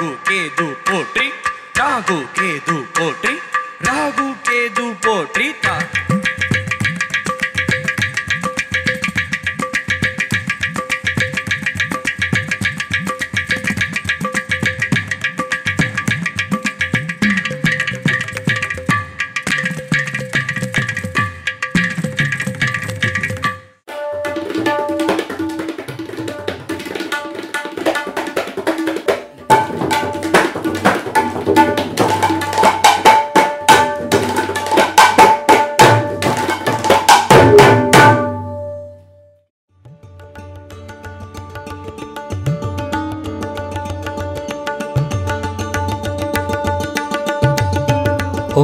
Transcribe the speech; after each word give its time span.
డాగు 0.00 0.12
కేదు 0.28 0.66
పోట్రి 0.86 1.26
డాగు 1.78 2.16
కేదు 2.36 2.76
పోట్రి 2.96 3.32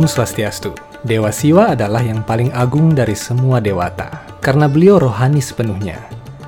Om 0.07 0.23
Swastiastu. 0.23 0.71
Dewa 1.03 1.35
Siwa 1.35 1.75
adalah 1.75 1.99
yang 1.99 2.23
paling 2.23 2.55
agung 2.55 2.95
dari 2.95 3.19
semua 3.19 3.59
dewata, 3.59 4.23
karena 4.39 4.71
beliau 4.71 5.03
rohani 5.03 5.43
sepenuhnya, 5.43 5.99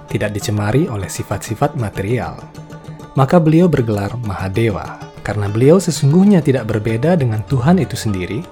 tidak 0.07 0.31
dicemari 0.31 0.87
oleh 0.87 1.11
sifat-sifat 1.11 1.75
material. 1.75 2.39
Maka 3.19 3.43
beliau 3.43 3.67
bergelar 3.67 4.15
Mahadewa, 4.23 5.03
karena 5.27 5.51
beliau 5.51 5.83
sesungguhnya 5.83 6.39
tidak 6.39 6.71
berbeda 6.71 7.19
dengan 7.19 7.43
Tuhan 7.51 7.83
itu 7.83 7.99
sendiri, 7.99 8.47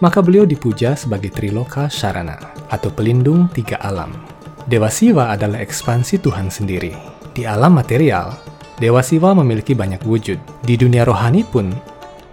maka 0.00 0.24
beliau 0.24 0.48
dipuja 0.48 0.96
sebagai 0.96 1.28
Triloka 1.28 1.92
Sharana, 1.92 2.40
atau 2.72 2.88
pelindung 2.88 3.52
tiga 3.52 3.76
alam. 3.84 4.16
Dewa 4.64 4.88
Siwa 4.88 5.28
adalah 5.28 5.60
ekspansi 5.60 6.24
Tuhan 6.24 6.48
sendiri. 6.48 6.96
Di 7.36 7.44
alam 7.44 7.76
material, 7.76 8.32
Dewa 8.80 9.04
Siwa 9.04 9.36
memiliki 9.36 9.76
banyak 9.76 10.00
wujud. 10.08 10.40
Di 10.64 10.80
dunia 10.80 11.04
rohani 11.04 11.44
pun, 11.44 11.68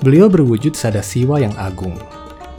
beliau 0.05 0.29
berwujud 0.29 0.77
sada 0.77 1.01
Siwa 1.01 1.41
yang 1.41 1.57
agung, 1.57 1.97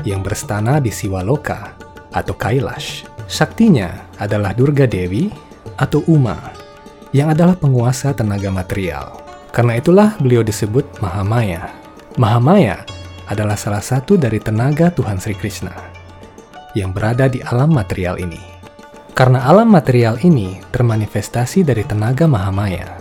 yang 0.02 0.18
berstana 0.18 0.82
di 0.82 0.90
Siwa 0.90 1.22
Loka 1.22 1.78
atau 2.10 2.34
Kailash. 2.34 3.06
Saktinya 3.30 4.10
adalah 4.18 4.50
Durga 4.50 4.82
Dewi 4.90 5.30
atau 5.78 6.02
Uma, 6.10 6.50
yang 7.14 7.30
adalah 7.30 7.54
penguasa 7.54 8.10
tenaga 8.10 8.50
material. 8.50 9.22
Karena 9.54 9.78
itulah 9.78 10.18
beliau 10.18 10.42
disebut 10.42 10.98
Mahamaya. 10.98 11.70
Mahamaya 12.18 12.82
adalah 13.30 13.54
salah 13.54 13.80
satu 13.80 14.18
dari 14.18 14.42
tenaga 14.42 14.90
Tuhan 14.90 15.22
Sri 15.22 15.38
Krishna 15.38 15.72
yang 16.74 16.90
berada 16.90 17.30
di 17.30 17.38
alam 17.46 17.70
material 17.70 18.18
ini. 18.18 18.42
Karena 19.14 19.46
alam 19.46 19.70
material 19.70 20.18
ini 20.26 20.58
termanifestasi 20.74 21.62
dari 21.62 21.86
tenaga 21.86 22.26
Mahamaya, 22.26 22.98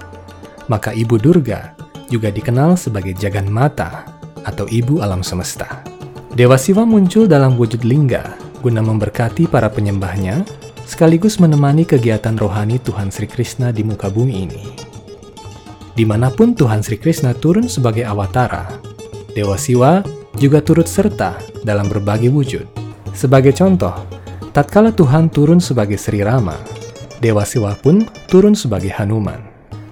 maka 0.70 0.94
Ibu 0.94 1.18
Durga 1.18 1.76
juga 2.08 2.30
dikenal 2.30 2.78
sebagai 2.80 3.12
Jagan 3.18 3.52
Mata 3.52 4.15
atau 4.46 4.70
Ibu 4.70 5.02
Alam 5.02 5.26
Semesta. 5.26 5.82
Dewa 6.38 6.56
Siwa 6.56 6.86
muncul 6.86 7.26
dalam 7.26 7.58
wujud 7.58 7.82
lingga 7.82 8.38
guna 8.62 8.80
memberkati 8.82 9.50
para 9.50 9.68
penyembahnya 9.70 10.46
sekaligus 10.86 11.42
menemani 11.42 11.86
kegiatan 11.86 12.38
rohani 12.38 12.78
Tuhan 12.82 13.10
Sri 13.10 13.26
Krishna 13.26 13.74
di 13.74 13.82
muka 13.82 14.08
bumi 14.08 14.36
ini. 14.46 14.64
Di 15.96 16.04
mana 16.04 16.30
pun 16.30 16.54
Tuhan 16.54 16.86
Sri 16.86 17.00
Krishna 17.02 17.34
turun 17.34 17.66
sebagai 17.72 18.06
awatara, 18.06 18.68
Dewa 19.32 19.56
Siwa 19.56 20.04
juga 20.36 20.60
turut 20.60 20.86
serta 20.86 21.40
dalam 21.64 21.88
berbagai 21.88 22.28
wujud. 22.30 22.68
Sebagai 23.16 23.56
contoh, 23.56 23.96
tatkala 24.52 24.92
Tuhan 24.92 25.32
turun 25.32 25.64
sebagai 25.64 25.96
Sri 25.96 26.20
Rama, 26.20 26.60
Dewa 27.24 27.48
Siwa 27.48 27.74
pun 27.80 28.04
turun 28.28 28.54
sebagai 28.54 28.92
Hanuman. 28.92 29.40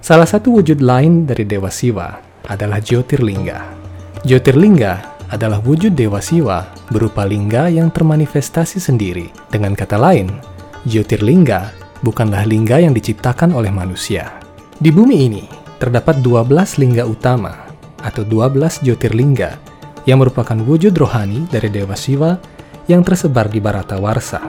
Salah 0.03 0.27
satu 0.27 0.59
wujud 0.59 0.83
lain 0.83 1.23
dari 1.23 1.47
Dewa 1.47 1.71
Siwa 1.71 2.19
adalah 2.51 2.83
Jyotirlingga. 2.83 3.82
Jyotirlingga 4.23 5.19
adalah 5.35 5.59
wujud 5.59 5.99
Dewa 5.99 6.23
Siwa 6.23 6.63
berupa 6.87 7.27
lingga 7.27 7.67
yang 7.67 7.91
termanifestasi 7.91 8.79
sendiri. 8.79 9.27
Dengan 9.51 9.75
kata 9.75 9.99
lain, 9.99 10.31
Jyotirlingga 10.87 11.75
bukanlah 11.99 12.47
lingga 12.47 12.79
yang 12.79 12.95
diciptakan 12.95 13.51
oleh 13.51 13.67
manusia. 13.67 14.39
Di 14.79 14.95
bumi 14.95 15.27
ini, 15.27 15.43
terdapat 15.75 16.23
12 16.23 16.79
lingga 16.79 17.03
utama 17.03 17.67
atau 17.99 18.23
12 18.23 18.87
Jyotirlingga 18.87 19.59
yang 20.07 20.23
merupakan 20.23 20.55
wujud 20.55 20.95
rohani 20.95 21.43
dari 21.51 21.67
Dewa 21.67 21.99
Siwa 21.99 22.39
yang 22.87 23.03
tersebar 23.03 23.51
di 23.51 23.59
Baratawarsa. 23.59 24.39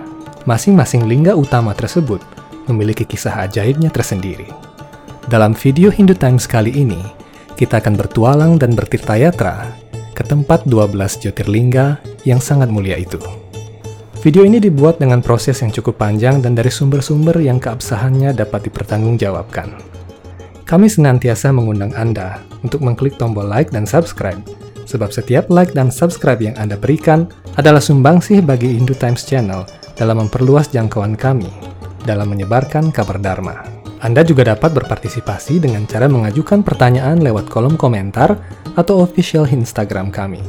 Masing-masing 0.47 1.03
lingga 1.03 1.35
utama 1.35 1.75
tersebut 1.75 2.23
memiliki 2.71 3.03
kisah 3.03 3.43
ajaibnya 3.43 3.91
tersendiri. 3.91 4.47
Dalam 5.27 5.51
video 5.51 5.91
Hindu 5.91 6.15
Times 6.15 6.47
kali 6.47 6.71
ini, 6.71 7.24
kita 7.55 7.79
akan 7.79 7.95
bertualang 7.95 8.53
dan 8.59 8.75
bertirtayatra 8.75 9.71
ke 10.15 10.23
tempat 10.27 10.67
12 10.67 10.95
Jyotirlingga 10.95 12.03
yang 12.27 12.39
sangat 12.39 12.71
mulia 12.71 12.99
itu. 12.99 13.19
Video 14.25 14.41
ini 14.41 14.57
dibuat 14.57 14.97
dengan 14.97 15.21
proses 15.21 15.61
yang 15.61 15.69
cukup 15.69 16.01
panjang 16.01 16.41
dan 16.41 16.57
dari 16.57 16.73
sumber-sumber 16.73 17.37
yang 17.45 17.61
keabsahannya 17.61 18.33
dapat 18.33 18.73
dipertanggungjawabkan. 18.73 19.69
Kami 20.65 20.89
senantiasa 20.89 21.53
mengundang 21.53 21.93
Anda 21.93 22.41
untuk 22.65 22.81
mengklik 22.81 23.21
tombol 23.21 23.45
like 23.45 23.69
dan 23.69 23.85
subscribe, 23.85 24.41
sebab 24.89 25.13
setiap 25.13 25.53
like 25.53 25.77
dan 25.77 25.93
subscribe 25.93 26.41
yang 26.41 26.57
Anda 26.57 26.81
berikan 26.81 27.29
adalah 27.61 27.85
sumbangsih 27.85 28.41
bagi 28.41 28.81
Hindu 28.81 28.97
Times 28.97 29.29
Channel 29.29 29.69
dalam 29.93 30.25
memperluas 30.25 30.73
jangkauan 30.73 31.21
kami 31.21 31.53
dalam 32.09 32.33
menyebarkan 32.33 32.89
kabar 32.97 33.21
Dharma. 33.21 33.84
Anda 34.05 34.21
juga 34.21 34.45
dapat 34.45 34.77
berpartisipasi 34.77 35.65
dengan 35.65 35.89
cara 35.89 36.13
mengajukan 36.13 36.61
pertanyaan 36.61 37.25
lewat 37.25 37.49
kolom 37.49 37.81
komentar 37.81 38.37
atau 38.77 39.01
official 39.01 39.49
Instagram 39.49 40.13
kami. 40.13 40.45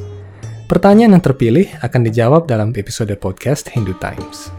Pertanyaan 0.68 1.16
yang 1.16 1.24
terpilih 1.24 1.72
akan 1.80 2.02
dijawab 2.04 2.52
dalam 2.52 2.76
episode 2.76 3.16
podcast 3.16 3.72
Hindu 3.72 3.96
Times. 3.96 4.52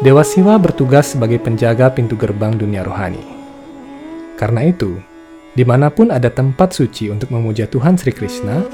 Dewa 0.00 0.24
Siwa 0.24 0.56
bertugas 0.56 1.12
sebagai 1.12 1.36
penjaga 1.36 1.92
pintu 1.92 2.16
gerbang 2.16 2.56
dunia 2.56 2.80
rohani. 2.80 3.20
Karena 4.40 4.64
itu, 4.64 4.96
di 5.52 5.60
mana 5.60 5.92
pun 5.92 6.08
ada 6.08 6.32
tempat 6.32 6.72
suci 6.72 7.12
untuk 7.12 7.28
memuja 7.28 7.68
Tuhan 7.68 8.00
Sri 8.00 8.08
Krishna, 8.08 8.64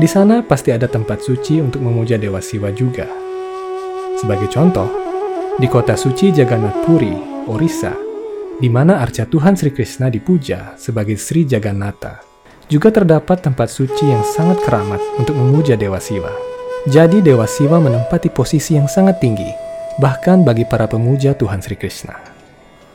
di 0.00 0.08
sana 0.08 0.40
pasti 0.40 0.72
ada 0.72 0.88
tempat 0.88 1.20
suci 1.20 1.60
untuk 1.60 1.84
memuja 1.84 2.16
Dewa 2.16 2.40
Siwa 2.40 2.72
juga. 2.72 3.04
Sebagai 4.16 4.48
contoh, 4.48 4.88
di 5.60 5.68
kota 5.68 6.00
suci 6.00 6.32
Jagannath 6.32 6.80
Puri, 6.88 7.12
Orissa, 7.44 7.92
di 8.56 8.72
mana 8.72 9.04
arca 9.04 9.28
Tuhan 9.28 9.60
Sri 9.60 9.68
Krishna 9.68 10.08
dipuja 10.08 10.80
sebagai 10.80 11.20
Sri 11.20 11.44
Jagannatha, 11.44 12.24
juga 12.72 12.88
terdapat 12.88 13.44
tempat 13.44 13.68
suci 13.68 14.08
yang 14.08 14.24
sangat 14.24 14.64
keramat 14.64 15.04
untuk 15.20 15.36
memuja 15.36 15.76
Dewa 15.76 16.00
Siwa. 16.00 16.32
Jadi 16.88 17.20
Dewa 17.20 17.44
Siwa 17.44 17.76
menempati 17.84 18.32
posisi 18.32 18.80
yang 18.80 18.88
sangat 18.88 19.20
tinggi 19.20 19.63
bahkan 19.98 20.42
bagi 20.42 20.66
para 20.66 20.90
pemuja 20.90 21.36
Tuhan 21.38 21.62
Sri 21.62 21.78
Krishna. 21.78 22.18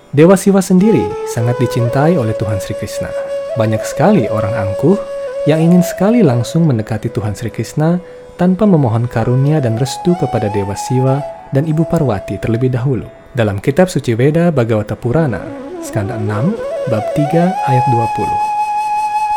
Dewa 0.09 0.33
Siwa 0.33 0.59
sendiri 0.59 1.05
sangat 1.29 1.61
dicintai 1.61 2.17
oleh 2.17 2.33
Tuhan 2.33 2.57
Sri 2.57 2.73
Krishna. 2.73 3.13
Banyak 3.55 3.85
sekali 3.85 4.25
orang 4.25 4.51
angkuh 4.57 4.97
yang 5.45 5.61
ingin 5.61 5.85
sekali 5.85 6.25
langsung 6.25 6.65
mendekati 6.65 7.07
Tuhan 7.13 7.37
Sri 7.37 7.53
Krishna 7.53 8.01
tanpa 8.35 8.65
memohon 8.65 9.05
karunia 9.05 9.61
dan 9.61 9.77
restu 9.77 10.17
kepada 10.17 10.49
Dewa 10.49 10.73
Siwa 10.73 11.21
dan 11.53 11.67
Ibu 11.69 11.85
Parwati 11.87 12.41
terlebih 12.41 12.73
dahulu. 12.73 13.05
Dalam 13.37 13.61
kitab 13.61 13.87
suci 13.87 14.17
Veda 14.17 14.49
Bhagavata 14.49 14.97
Purana, 14.97 15.45
skanda 15.85 16.17
6, 16.17 16.89
bab 16.89 17.05
3 17.13 17.69
ayat 17.69 17.85
20. 17.93 18.09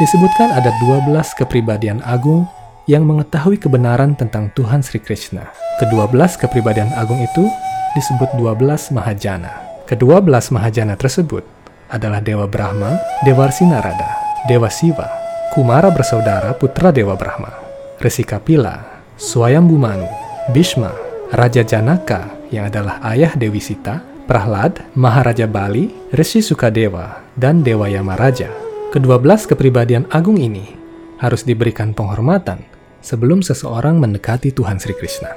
Disebutkan 0.01 0.57
ada 0.57 0.73
12 0.81 1.13
kepribadian 1.37 2.01
agung 2.03 2.49
yang 2.91 3.07
mengetahui 3.07 3.63
kebenaran 3.63 4.19
tentang 4.19 4.51
Tuhan 4.59 4.83
Sri 4.83 4.99
Krishna. 4.99 5.47
Kedua 5.79 6.11
belas 6.11 6.35
kepribadian 6.35 6.91
agung 6.99 7.23
itu 7.23 7.47
disebut 7.95 8.35
dua 8.35 8.59
belas 8.59 8.91
Mahajana. 8.91 9.85
Kedua 9.87 10.19
belas 10.19 10.51
Mahajana 10.51 10.99
tersebut 10.99 11.47
adalah 11.93 12.19
Dewa 12.25 12.49
Brahma, 12.49 12.97
Dewa 13.23 13.47
Narada, 13.69 14.11
Dewa 14.49 14.73
Siva, 14.73 15.07
Kumara 15.53 15.93
bersaudara 15.93 16.57
putra 16.57 16.91
Dewa 16.91 17.15
Brahma, 17.15 17.53
Resi 18.01 18.25
Kapila, 18.25 19.05
Swayambhu 19.21 19.77
Manu, 19.77 20.09
Bhishma, 20.51 20.91
Raja 21.31 21.63
Janaka 21.63 22.33
yang 22.49 22.67
adalah 22.73 22.99
ayah 23.13 23.37
Dewi 23.37 23.61
Sita, 23.61 24.01
Prahlad, 24.25 24.81
Maharaja 24.97 25.45
Bali, 25.45 25.93
Rishi 26.17 26.41
Sukadewa, 26.41 27.21
dan 27.37 27.61
Dewa 27.61 27.87
Yamaraja. 27.87 28.49
Kedua 28.91 29.21
belas 29.21 29.45
kepribadian 29.49 30.09
agung 30.13 30.37
ini 30.37 30.82
harus 31.23 31.47
diberikan 31.47 31.95
penghormatan 31.95 32.67
sebelum 32.99 33.41
seseorang 33.41 34.03
mendekati 34.03 34.51
Tuhan 34.51 34.83
Sri 34.83 34.99
Krishna. 34.99 35.31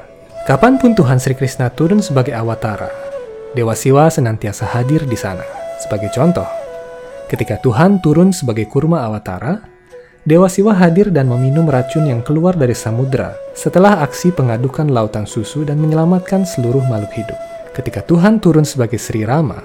Kapan 0.49 0.81
pun 0.81 0.97
Tuhan 0.97 1.21
Sri 1.21 1.37
Krishna 1.37 1.69
turun 1.69 2.01
sebagai 2.01 2.33
awatara, 2.33 2.89
Dewa 3.53 3.77
Siwa 3.77 4.09
senantiasa 4.09 4.65
hadir 4.73 5.05
di 5.05 5.17
sana. 5.17 5.45
Sebagai 5.77 6.09
contoh, 6.09 6.45
ketika 7.29 7.61
Tuhan 7.61 8.01
turun 8.01 8.33
sebagai 8.33 8.65
kurma 8.65 9.05
awatara, 9.05 9.61
Dewa 10.25 10.49
Siwa 10.49 10.73
hadir 10.73 11.13
dan 11.13 11.29
meminum 11.29 11.69
racun 11.69 12.09
yang 12.09 12.25
keluar 12.25 12.57
dari 12.57 12.73
samudera 12.73 13.37
setelah 13.53 14.01
aksi 14.01 14.33
pengadukan 14.33 14.89
lautan 14.89 15.29
susu 15.29 15.61
dan 15.61 15.77
menyelamatkan 15.77 16.49
seluruh 16.49 16.81
makhluk 16.89 17.13
hidup. 17.25 17.39
Ketika 17.77 18.01
Tuhan 18.01 18.41
turun 18.41 18.65
sebagai 18.65 18.97
Sri 18.97 19.21
Rama, 19.21 19.61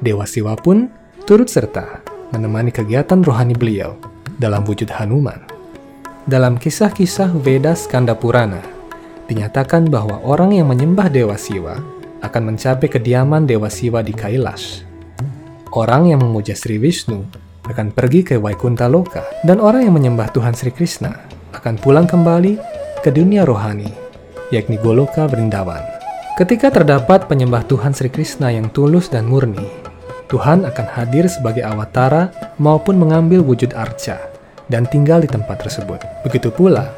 Dewa 0.00 0.24
Siwa 0.24 0.56
pun 0.56 0.88
turut 1.28 1.52
serta 1.52 2.00
menemani 2.32 2.72
kegiatan 2.72 3.20
rohani 3.20 3.52
beliau 3.52 3.96
dalam 4.40 4.64
wujud 4.64 4.88
Hanuman. 4.88 5.49
Dalam 6.30 6.62
kisah-kisah 6.62 7.34
Veda 7.42 7.74
Skanda 7.74 8.14
Purana, 8.14 8.62
dinyatakan 9.26 9.90
bahwa 9.90 10.22
orang 10.22 10.54
yang 10.54 10.70
menyembah 10.70 11.10
Dewa 11.10 11.34
Siwa 11.34 11.82
akan 12.22 12.54
mencapai 12.54 12.86
kediaman 12.86 13.50
Dewa 13.50 13.66
Siwa 13.66 13.98
di 13.98 14.14
Kailash. 14.14 14.86
Orang 15.74 16.06
yang 16.06 16.22
memuja 16.22 16.54
Sri 16.54 16.78
Vishnu 16.78 17.26
akan 17.66 17.90
pergi 17.90 18.22
ke 18.22 18.38
Vaikunta 18.38 18.86
Loka, 18.86 19.26
dan 19.42 19.58
orang 19.58 19.90
yang 19.90 19.98
menyembah 19.98 20.30
Tuhan 20.30 20.54
Sri 20.54 20.70
Krishna 20.70 21.18
akan 21.50 21.74
pulang 21.82 22.06
kembali 22.06 22.62
ke 23.02 23.10
dunia 23.10 23.42
rohani, 23.42 23.90
yakni 24.54 24.78
Goloka 24.78 25.26
Brindavan. 25.26 25.82
Ketika 26.38 26.70
terdapat 26.70 27.26
penyembah 27.26 27.66
Tuhan 27.66 27.90
Sri 27.90 28.06
Krishna 28.06 28.54
yang 28.54 28.70
tulus 28.70 29.10
dan 29.10 29.26
murni, 29.26 29.66
Tuhan 30.30 30.62
akan 30.62 30.86
hadir 30.94 31.26
sebagai 31.26 31.66
awatara 31.66 32.30
maupun 32.62 33.02
mengambil 33.02 33.42
wujud 33.42 33.74
arca 33.74 34.29
dan 34.70 34.86
tinggal 34.86 35.20
di 35.20 35.28
tempat 35.28 35.66
tersebut. 35.66 35.98
Begitu 36.22 36.54
pula, 36.54 36.94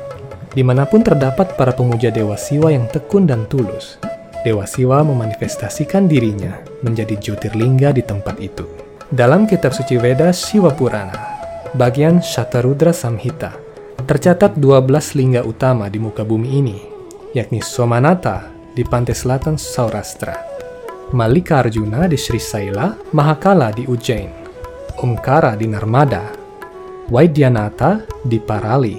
di 0.53 0.61
mana 0.61 0.85
pun 0.85 1.01
terdapat 1.01 1.57
para 1.57 1.73
pemuja 1.73 2.13
Dewa 2.13 2.37
Siwa 2.37 2.69
yang 2.69 2.85
tekun 2.93 3.25
dan 3.25 3.49
tulus, 3.49 3.97
Dewa 4.45 4.69
Siwa 4.69 5.01
memanifestasikan 5.01 6.05
dirinya 6.05 6.61
menjadi 6.85 7.17
Jyotirlingga 7.17 7.97
di 7.97 8.05
tempat 8.05 8.37
itu. 8.37 8.69
Dalam 9.09 9.49
kitab 9.49 9.73
suci 9.73 9.97
Veda 9.97 10.29
Siwa 10.37 10.77
Purana, 10.77 11.17
bagian 11.73 12.21
Shatarudra 12.21 12.93
Samhita, 12.93 13.57
tercatat 14.05 14.61
12 14.61 15.17
lingga 15.17 15.41
utama 15.41 15.89
di 15.89 15.97
muka 15.97 16.21
bumi 16.29 16.49
ini, 16.61 16.79
yakni 17.33 17.65
Somanata 17.65 18.53
di 18.77 18.85
pantai 18.85 19.17
selatan 19.17 19.57
Saurashtra, 19.57 20.37
Malika 21.13 21.61
Arjuna 21.61 22.09
di 22.09 22.17
Sri 22.17 22.41
Saila, 22.41 22.97
Mahakala 23.13 23.69
di 23.73 23.85
Ujjain, 23.85 24.33
Omkara 25.01 25.57
di 25.57 25.69
Narmada, 25.69 26.42
Waidyanata 27.11 28.07
di 28.23 28.39
Parali, 28.39 28.95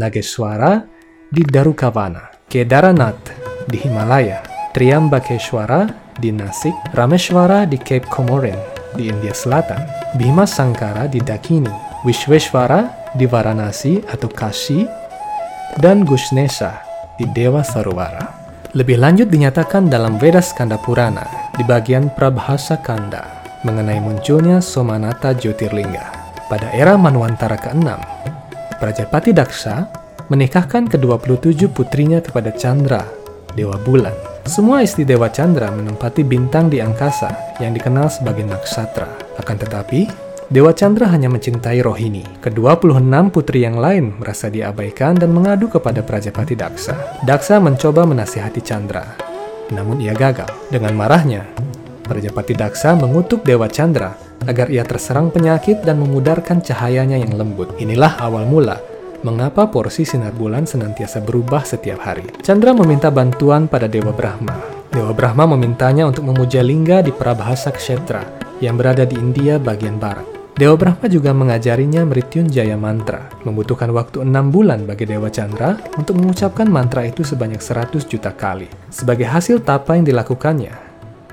Nageswara 0.00 0.80
di 1.28 1.44
Darukavana, 1.44 2.48
Kedaranath 2.48 3.28
di 3.68 3.76
Himalaya, 3.76 4.40
Triambakeshwara 4.72 6.16
di 6.16 6.32
Nasik, 6.32 6.72
Rameshwara 6.96 7.68
di 7.68 7.76
Cape 7.76 8.08
Comorin, 8.08 8.56
di 8.96 9.12
India 9.12 9.36
Selatan, 9.36 9.84
Bhima 10.16 10.48
Sankara 10.48 11.04
di 11.04 11.20
Dakini, 11.20 11.70
Vishweshwara 12.08 13.12
di 13.12 13.28
Varanasi 13.28 14.00
atau 14.08 14.32
Kashi, 14.32 14.88
dan 15.76 16.08
Gushnesha 16.08 16.80
di 17.20 17.28
Dewa 17.36 17.60
Sarwara. 17.60 18.32
Lebih 18.74 18.98
lanjut 18.98 19.28
dinyatakan 19.30 19.92
dalam 19.92 20.18
Veda 20.18 20.42
Skanda 20.42 20.80
Purana 20.80 21.52
di 21.54 21.62
bagian 21.62 22.10
Prabhasa 22.10 22.80
Kanda 22.82 23.22
mengenai 23.62 24.02
munculnya 24.02 24.58
Somanata 24.58 25.30
Jyotirlingga. 25.30 26.23
Pada 26.54 26.70
era 26.70 26.94
Manwantara 26.94 27.58
ke-6, 27.58 27.82
Prajapati 28.78 29.34
Daksa 29.34 29.90
menikahkan 30.30 30.86
ke-27 30.86 31.66
putrinya 31.66 32.22
kepada 32.22 32.54
Chandra, 32.54 33.02
Dewa 33.58 33.74
Bulan. 33.82 34.14
Semua 34.46 34.78
istri 34.86 35.02
Dewa 35.02 35.34
Chandra 35.34 35.74
menempati 35.74 36.22
bintang 36.22 36.70
di 36.70 36.78
angkasa 36.78 37.58
yang 37.58 37.74
dikenal 37.74 38.06
sebagai 38.06 38.46
Naksatra. 38.46 39.34
Akan 39.34 39.58
tetapi, 39.58 40.06
Dewa 40.46 40.70
Chandra 40.70 41.10
hanya 41.10 41.26
mencintai 41.26 41.82
Rohini. 41.82 42.22
Ke-26 42.38 43.34
putri 43.34 43.66
yang 43.66 43.82
lain 43.82 44.14
merasa 44.22 44.46
diabaikan 44.46 45.18
dan 45.18 45.34
mengadu 45.34 45.66
kepada 45.66 46.06
Prajapati 46.06 46.54
Daksa. 46.54 47.18
Daksa 47.26 47.58
mencoba 47.58 48.06
menasihati 48.06 48.62
Chandra, 48.62 49.02
namun 49.74 49.98
ia 49.98 50.14
gagal. 50.14 50.70
Dengan 50.70 50.94
marahnya, 50.94 51.50
Prajapati 52.06 52.54
Daksa 52.54 52.94
mengutuk 52.94 53.42
Dewa 53.42 53.66
Chandra 53.66 54.14
agar 54.46 54.70
ia 54.72 54.84
terserang 54.86 55.28
penyakit 55.28 55.84
dan 55.84 56.00
memudarkan 56.00 56.60
cahayanya 56.64 57.20
yang 57.20 57.34
lembut. 57.36 57.74
Inilah 57.76 58.20
awal 58.20 58.44
mula 58.48 58.80
mengapa 59.24 59.72
porsi 59.72 60.04
sinar 60.04 60.36
bulan 60.36 60.68
senantiasa 60.68 61.24
berubah 61.24 61.64
setiap 61.64 62.04
hari. 62.04 62.28
Chandra 62.44 62.76
meminta 62.76 63.08
bantuan 63.08 63.64
pada 63.64 63.88
Dewa 63.88 64.12
Brahma. 64.12 64.52
Dewa 64.92 65.16
Brahma 65.16 65.48
memintanya 65.56 66.04
untuk 66.04 66.28
memuja 66.28 66.60
lingga 66.60 67.00
di 67.00 67.10
Prabhasa 67.10 67.72
Kshetra 67.72 68.22
yang 68.60 68.76
berada 68.76 69.08
di 69.08 69.16
India 69.16 69.56
bagian 69.56 69.96
barat. 69.96 70.28
Dewa 70.54 70.78
Brahma 70.78 71.10
juga 71.10 71.34
mengajarinya 71.34 72.06
Mrityunjaya 72.06 72.78
mantra. 72.78 73.26
Membutuhkan 73.42 73.90
waktu 73.90 74.22
enam 74.22 74.54
bulan 74.54 74.86
bagi 74.86 75.02
Dewa 75.02 75.26
Chandra 75.26 75.74
untuk 75.98 76.14
mengucapkan 76.14 76.70
mantra 76.70 77.02
itu 77.02 77.26
sebanyak 77.26 77.58
100 77.58 78.06
juta 78.06 78.30
kali. 78.30 78.70
Sebagai 78.86 79.26
hasil 79.26 79.66
tapa 79.66 79.98
yang 79.98 80.06
dilakukannya, 80.06 80.70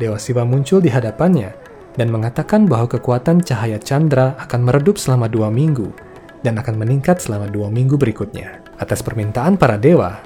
Dewa 0.02 0.18
Siwa 0.18 0.42
muncul 0.42 0.82
di 0.82 0.90
hadapannya 0.90 1.61
dan 2.02 2.10
mengatakan 2.10 2.66
bahwa 2.66 2.90
kekuatan 2.90 3.46
cahaya 3.46 3.78
Chandra 3.78 4.34
akan 4.42 4.66
meredup 4.66 4.98
selama 4.98 5.30
dua 5.30 5.54
minggu 5.54 5.94
dan 6.42 6.58
akan 6.58 6.82
meningkat 6.82 7.22
selama 7.22 7.46
dua 7.46 7.70
minggu 7.70 7.94
berikutnya. 7.94 8.66
Atas 8.82 9.06
permintaan 9.06 9.62
para 9.62 9.78
dewa, 9.78 10.18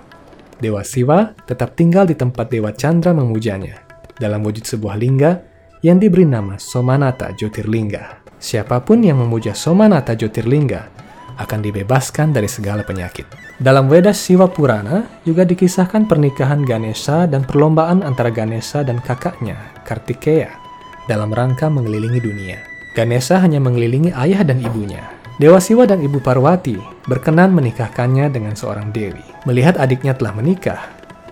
Dewa 0.56 0.88
Siwa 0.88 1.36
tetap 1.44 1.76
tinggal 1.76 2.08
di 2.08 2.16
tempat 2.16 2.48
Dewa 2.48 2.72
Chandra 2.72 3.12
memujanya 3.12 3.84
dalam 4.16 4.40
wujud 4.48 4.64
sebuah 4.64 4.96
lingga 4.96 5.44
yang 5.84 6.00
diberi 6.00 6.24
nama 6.24 6.56
Somanata 6.56 7.36
Jyotirlingga. 7.36 8.24
Siapa 8.40 8.80
pun 8.80 9.04
yang 9.04 9.20
memuja 9.20 9.52
Somanata 9.52 10.16
Jyotirlingga 10.16 10.96
akan 11.36 11.60
dibebaskan 11.60 12.32
dari 12.32 12.48
segala 12.48 12.88
penyakit. 12.88 13.28
Dalam 13.60 13.92
Veda 13.92 14.16
Siwa 14.16 14.48
Purana 14.48 15.04
juga 15.28 15.44
dikisahkan 15.44 16.08
pernikahan 16.08 16.64
Ganesha 16.64 17.28
dan 17.28 17.44
perlombaan 17.44 18.00
antara 18.00 18.32
Ganesha 18.32 18.88
dan 18.88 19.04
kakaknya, 19.04 19.60
Kartikeya, 19.84 20.65
dalam 21.06 21.34
rangka 21.34 21.70
mengelilingi 21.70 22.22
dunia. 22.22 22.58
Ganesha 22.96 23.42
hanya 23.44 23.60
mengelilingi 23.60 24.16
ayah 24.16 24.42
dan 24.48 24.64
ibunya, 24.64 25.04
Dewa 25.36 25.60
Siwa 25.60 25.84
dan 25.84 26.00
Ibu 26.00 26.24
Parwati 26.24 26.80
berkenan 27.12 27.52
menikahkannya 27.52 28.32
dengan 28.32 28.56
seorang 28.56 28.96
dewi. 28.96 29.20
Melihat 29.44 29.76
adiknya 29.76 30.16
telah 30.16 30.32
menikah, 30.32 30.80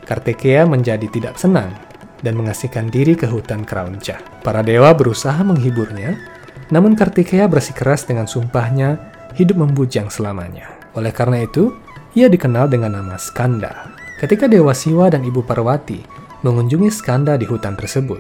Kartikeya 0.04 0.68
menjadi 0.68 1.08
tidak 1.08 1.40
senang 1.40 1.72
dan 2.20 2.36
mengasihkan 2.36 2.92
diri 2.92 3.16
ke 3.16 3.24
hutan 3.24 3.64
Kraunca. 3.64 4.20
Para 4.44 4.60
dewa 4.60 4.92
berusaha 4.92 5.40
menghiburnya, 5.40 6.20
namun 6.68 7.00
Kartikeya 7.00 7.48
bersikeras 7.48 8.04
dengan 8.04 8.28
sumpahnya 8.28 9.00
hidup 9.40 9.64
membujang 9.64 10.12
selamanya. 10.12 10.68
Oleh 11.00 11.16
karena 11.16 11.40
itu, 11.40 11.72
ia 12.12 12.28
dikenal 12.28 12.68
dengan 12.68 13.00
nama 13.00 13.16
Skanda. 13.16 13.96
Ketika 14.20 14.52
Dewa 14.52 14.76
Siwa 14.76 15.08
dan 15.08 15.24
Ibu 15.24 15.48
Parwati 15.48 16.04
mengunjungi 16.44 16.92
Skanda 16.92 17.40
di 17.40 17.48
hutan 17.48 17.80
tersebut, 17.80 18.20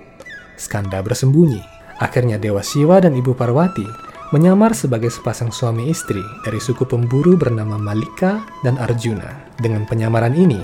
Skanda 0.58 1.02
bersembunyi. 1.02 1.62
Akhirnya 2.02 2.42
Dewa 2.42 2.66
Siwa 2.66 3.00
dan 3.00 3.14
Ibu 3.14 3.38
Parwati 3.38 3.86
menyamar 4.34 4.74
sebagai 4.74 5.14
sepasang 5.14 5.54
suami 5.54 5.94
istri 5.94 6.22
dari 6.42 6.58
suku 6.58 6.90
pemburu 6.90 7.38
bernama 7.38 7.78
Malika 7.78 8.42
dan 8.66 8.82
Arjuna. 8.82 9.54
Dengan 9.62 9.86
penyamaran 9.86 10.34
ini, 10.34 10.58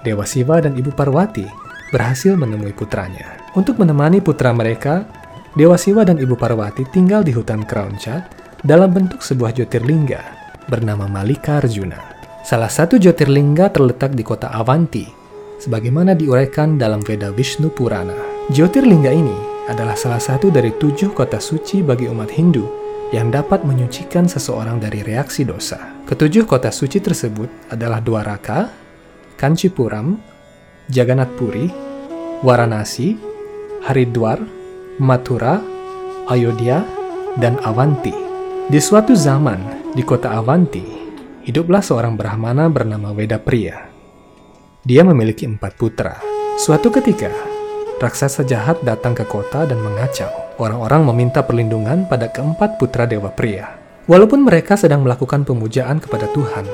Dewa 0.00 0.24
Siva 0.24 0.64
dan 0.64 0.72
Ibu 0.72 0.96
Parwati 0.96 1.44
berhasil 1.92 2.32
menemui 2.34 2.72
putranya. 2.72 3.36
Untuk 3.52 3.76
menemani 3.76 4.24
putra 4.24 4.56
mereka, 4.56 5.04
Dewa 5.52 5.76
Siwa 5.76 6.08
dan 6.08 6.16
Ibu 6.16 6.40
Parwati 6.40 6.88
tinggal 6.88 7.20
di 7.20 7.36
hutan 7.36 7.68
Kraunca 7.68 8.24
dalam 8.64 8.88
bentuk 8.88 9.20
sebuah 9.20 9.52
Jyotirlingga 9.52 10.22
bernama 10.72 11.04
Malika 11.04 11.60
Arjuna. 11.60 12.00
Salah 12.42 12.72
satu 12.72 12.96
Jyotirlingga 12.96 13.68
terletak 13.76 14.16
di 14.16 14.24
kota 14.24 14.48
Avanti, 14.56 15.04
sebagaimana 15.60 16.16
diuraikan 16.16 16.80
dalam 16.80 17.04
Veda 17.04 17.28
Vishnu 17.28 17.68
Purana. 17.68 18.31
Jyotirlingga 18.50 19.14
ini 19.14 19.38
adalah 19.70 19.94
salah 19.94 20.18
satu 20.18 20.50
dari 20.50 20.74
tujuh 20.74 21.14
kota 21.14 21.38
suci 21.38 21.78
bagi 21.78 22.10
umat 22.10 22.26
Hindu 22.34 22.66
yang 23.14 23.30
dapat 23.30 23.62
menyucikan 23.62 24.26
seseorang 24.26 24.82
dari 24.82 25.06
reaksi 25.06 25.46
dosa. 25.46 26.02
Ketujuh 26.10 26.42
kota 26.50 26.74
suci 26.74 26.98
tersebut 26.98 27.46
adalah 27.70 28.02
Dwaraka, 28.02 28.66
Kanchipuram, 29.38 30.18
Jagannath 30.90 31.30
Puri, 31.38 31.70
Varanasi, 32.42 33.14
Haridwar, 33.86 34.42
Mathura, 34.98 35.62
Ayodhya, 36.26 36.82
dan 37.38 37.62
Avanti. 37.62 38.10
Di 38.66 38.82
suatu 38.82 39.14
zaman, 39.14 39.94
di 39.94 40.02
kota 40.02 40.34
Avanti, 40.34 40.82
hiduplah 41.46 41.78
seorang 41.84 42.18
Brahmana 42.18 42.66
bernama 42.66 43.14
Veda 43.14 43.38
Priya. 43.38 43.86
Dia 44.82 45.06
memiliki 45.06 45.46
empat 45.46 45.78
putra, 45.78 46.32
Suatu 46.52 46.92
ketika, 46.92 47.32
raksasa 48.02 48.42
jahat 48.42 48.82
datang 48.82 49.14
ke 49.14 49.22
kota 49.22 49.62
dan 49.62 49.78
mengacau. 49.78 50.28
Orang-orang 50.58 51.06
meminta 51.06 51.46
perlindungan 51.46 52.10
pada 52.10 52.26
keempat 52.28 52.76
putra 52.76 53.06
dewa 53.06 53.30
pria. 53.30 53.78
Walaupun 54.10 54.42
mereka 54.42 54.74
sedang 54.74 55.06
melakukan 55.06 55.46
pemujaan 55.46 56.02
kepada 56.02 56.26
Tuhan, 56.34 56.66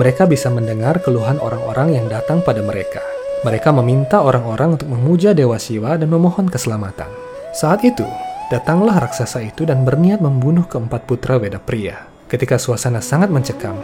mereka 0.00 0.24
bisa 0.24 0.48
mendengar 0.48 1.04
keluhan 1.04 1.36
orang-orang 1.38 2.00
yang 2.00 2.06
datang 2.08 2.40
pada 2.40 2.64
mereka. 2.64 3.04
Mereka 3.44 3.76
meminta 3.76 4.24
orang-orang 4.24 4.80
untuk 4.80 4.88
memuja 4.88 5.36
Dewa 5.36 5.60
Siwa 5.60 6.00
dan 6.00 6.08
memohon 6.08 6.48
keselamatan. 6.48 7.12
Saat 7.52 7.84
itu, 7.84 8.08
datanglah 8.48 8.96
raksasa 9.04 9.44
itu 9.44 9.68
dan 9.68 9.84
berniat 9.84 10.24
membunuh 10.24 10.64
keempat 10.64 11.04
putra 11.04 11.36
Weda 11.36 11.60
pria. 11.60 12.08
Ketika 12.26 12.56
suasana 12.56 13.04
sangat 13.04 13.28
mencekam, 13.28 13.76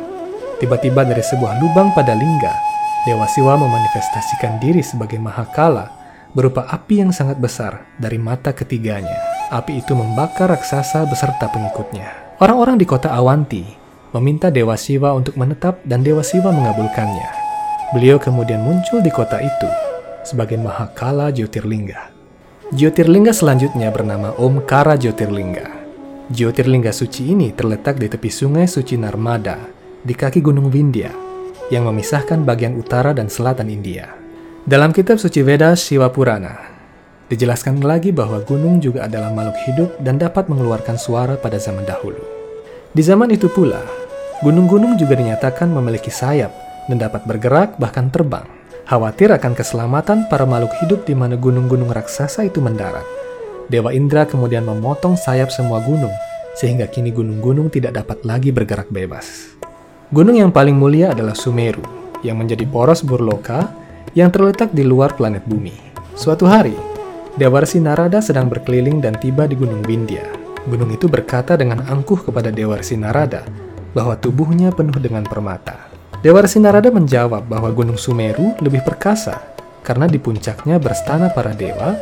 tiba-tiba 0.58 1.04
dari 1.04 1.20
sebuah 1.20 1.60
lubang 1.60 1.92
pada 1.92 2.16
lingga, 2.16 2.56
Dewa 3.04 3.28
Siwa 3.28 3.60
memanifestasikan 3.60 4.56
diri 4.58 4.80
sebagai 4.80 5.20
Mahakala 5.20 5.99
berupa 6.30 6.66
api 6.70 7.02
yang 7.02 7.10
sangat 7.10 7.42
besar 7.42 7.90
dari 7.98 8.16
mata 8.16 8.54
ketiganya. 8.54 9.18
Api 9.50 9.82
itu 9.82 9.98
membakar 9.98 10.50
raksasa 10.50 11.02
beserta 11.10 11.50
pengikutnya. 11.50 12.38
Orang-orang 12.38 12.78
di 12.78 12.86
kota 12.86 13.10
Awanti 13.10 13.66
meminta 14.14 14.50
Dewa 14.50 14.78
Siwa 14.78 15.14
untuk 15.14 15.34
menetap 15.34 15.82
dan 15.82 16.06
Dewa 16.06 16.22
Siwa 16.22 16.54
mengabulkannya. 16.54 17.28
Beliau 17.90 18.22
kemudian 18.22 18.62
muncul 18.62 19.02
di 19.02 19.10
kota 19.10 19.42
itu 19.42 19.70
sebagai 20.22 20.54
Mahakala 20.58 21.34
Jyotirlingga. 21.34 22.14
Jyotirlingga 22.70 23.34
selanjutnya 23.34 23.90
bernama 23.90 24.30
Omkara 24.38 24.94
Jyotirlingga. 24.94 25.66
Jyotirlingga 26.30 26.94
suci 26.94 27.34
ini 27.34 27.50
terletak 27.50 27.98
di 27.98 28.06
tepi 28.06 28.30
sungai 28.30 28.70
suci 28.70 28.94
Narmada 28.94 29.58
di 29.98 30.14
kaki 30.14 30.38
Gunung 30.38 30.70
Vindhya 30.70 31.10
yang 31.74 31.90
memisahkan 31.90 32.46
bagian 32.46 32.78
utara 32.78 33.10
dan 33.10 33.26
selatan 33.26 33.66
India. 33.66 34.19
Dalam 34.68 34.92
kitab 34.92 35.16
suci 35.16 35.40
Veda 35.40 35.72
Shiva 35.72 36.12
Purana, 36.12 36.52
dijelaskan 37.32 37.80
lagi 37.80 38.12
bahwa 38.12 38.44
gunung 38.44 38.76
juga 38.76 39.08
adalah 39.08 39.32
makhluk 39.32 39.56
hidup 39.64 39.88
dan 40.04 40.20
dapat 40.20 40.52
mengeluarkan 40.52 41.00
suara 41.00 41.40
pada 41.40 41.56
zaman 41.56 41.88
dahulu. 41.88 42.20
Di 42.92 43.00
zaman 43.00 43.32
itu 43.32 43.48
pula, 43.48 43.80
gunung-gunung 44.44 45.00
juga 45.00 45.16
dinyatakan 45.16 45.72
memiliki 45.72 46.12
sayap 46.12 46.52
dan 46.92 47.00
dapat 47.00 47.24
bergerak 47.24 47.80
bahkan 47.80 48.12
terbang. 48.12 48.44
Khawatir 48.84 49.32
akan 49.32 49.56
keselamatan 49.56 50.28
para 50.28 50.44
makhluk 50.44 50.76
hidup 50.84 51.08
di 51.08 51.16
mana 51.16 51.40
gunung-gunung 51.40 51.88
raksasa 51.88 52.44
itu 52.44 52.60
mendarat. 52.60 53.08
Dewa 53.72 53.96
Indra 53.96 54.28
kemudian 54.28 54.68
memotong 54.68 55.16
sayap 55.16 55.48
semua 55.48 55.80
gunung, 55.80 56.12
sehingga 56.52 56.84
kini 56.84 57.16
gunung-gunung 57.16 57.72
tidak 57.72 57.96
dapat 57.96 58.28
lagi 58.28 58.52
bergerak 58.52 58.92
bebas. 58.92 59.56
Gunung 60.12 60.36
yang 60.36 60.52
paling 60.52 60.76
mulia 60.76 61.16
adalah 61.16 61.32
Sumeru, 61.32 61.80
yang 62.20 62.36
menjadi 62.36 62.68
poros 62.68 63.00
Burloka 63.00 63.79
yang 64.16 64.32
terletak 64.32 64.74
di 64.74 64.82
luar 64.82 65.14
planet 65.14 65.46
bumi. 65.46 65.74
Suatu 66.18 66.44
hari, 66.44 66.74
Dewarsi 67.38 67.78
Narada 67.78 68.18
sedang 68.20 68.50
berkeliling 68.50 68.98
dan 68.98 69.16
tiba 69.16 69.46
di 69.46 69.54
Gunung 69.54 69.80
Vindhya. 69.86 70.26
Gunung 70.68 70.92
itu 70.92 71.08
berkata 71.08 71.56
dengan 71.56 71.80
angkuh 71.86 72.28
kepada 72.28 72.52
Dewarsi 72.52 72.98
Narada 72.98 73.46
bahwa 73.96 74.18
tubuhnya 74.18 74.74
penuh 74.74 74.96
dengan 75.00 75.24
permata. 75.24 75.88
Dewarsi 76.20 76.60
Narada 76.60 76.92
menjawab 76.92 77.48
bahwa 77.48 77.72
Gunung 77.72 77.96
Sumeru 77.96 78.52
lebih 78.60 78.84
perkasa 78.84 79.40
karena 79.80 80.04
di 80.04 80.20
puncaknya 80.20 80.76
berstana 80.76 81.32
para 81.32 81.56
dewa 81.56 81.96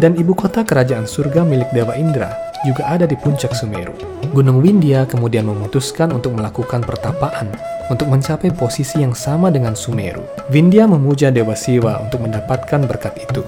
dan 0.00 0.16
ibu 0.16 0.32
kota 0.32 0.64
kerajaan 0.64 1.04
surga 1.04 1.44
milik 1.44 1.68
Dewa 1.76 1.92
Indra 2.00 2.47
juga 2.66 2.88
ada 2.90 3.06
di 3.06 3.14
puncak 3.14 3.54
Sumeru. 3.54 3.94
Gunung 4.34 4.58
Vindhya 4.58 5.06
kemudian 5.06 5.46
memutuskan 5.46 6.10
untuk 6.10 6.34
melakukan 6.34 6.82
pertapaan 6.82 7.54
untuk 7.88 8.10
mencapai 8.10 8.52
posisi 8.52 9.00
yang 9.00 9.14
sama 9.14 9.48
dengan 9.48 9.78
Sumeru. 9.78 10.24
Vindhya 10.50 10.84
memuja 10.90 11.30
Dewa 11.30 11.54
Siwa 11.54 12.02
untuk 12.02 12.24
mendapatkan 12.24 12.84
berkat 12.84 13.14
itu. 13.22 13.42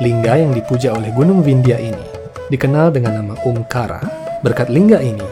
Lingga 0.00 0.40
yang 0.40 0.52
dipuja 0.56 0.96
oleh 0.96 1.12
Gunung 1.12 1.44
Vindhya 1.44 1.76
ini 1.76 2.04
dikenal 2.50 2.90
dengan 2.90 3.22
nama 3.22 3.34
Omkara. 3.46 4.00
Berkat 4.40 4.72
lingga 4.72 4.98
ini, 5.04 5.24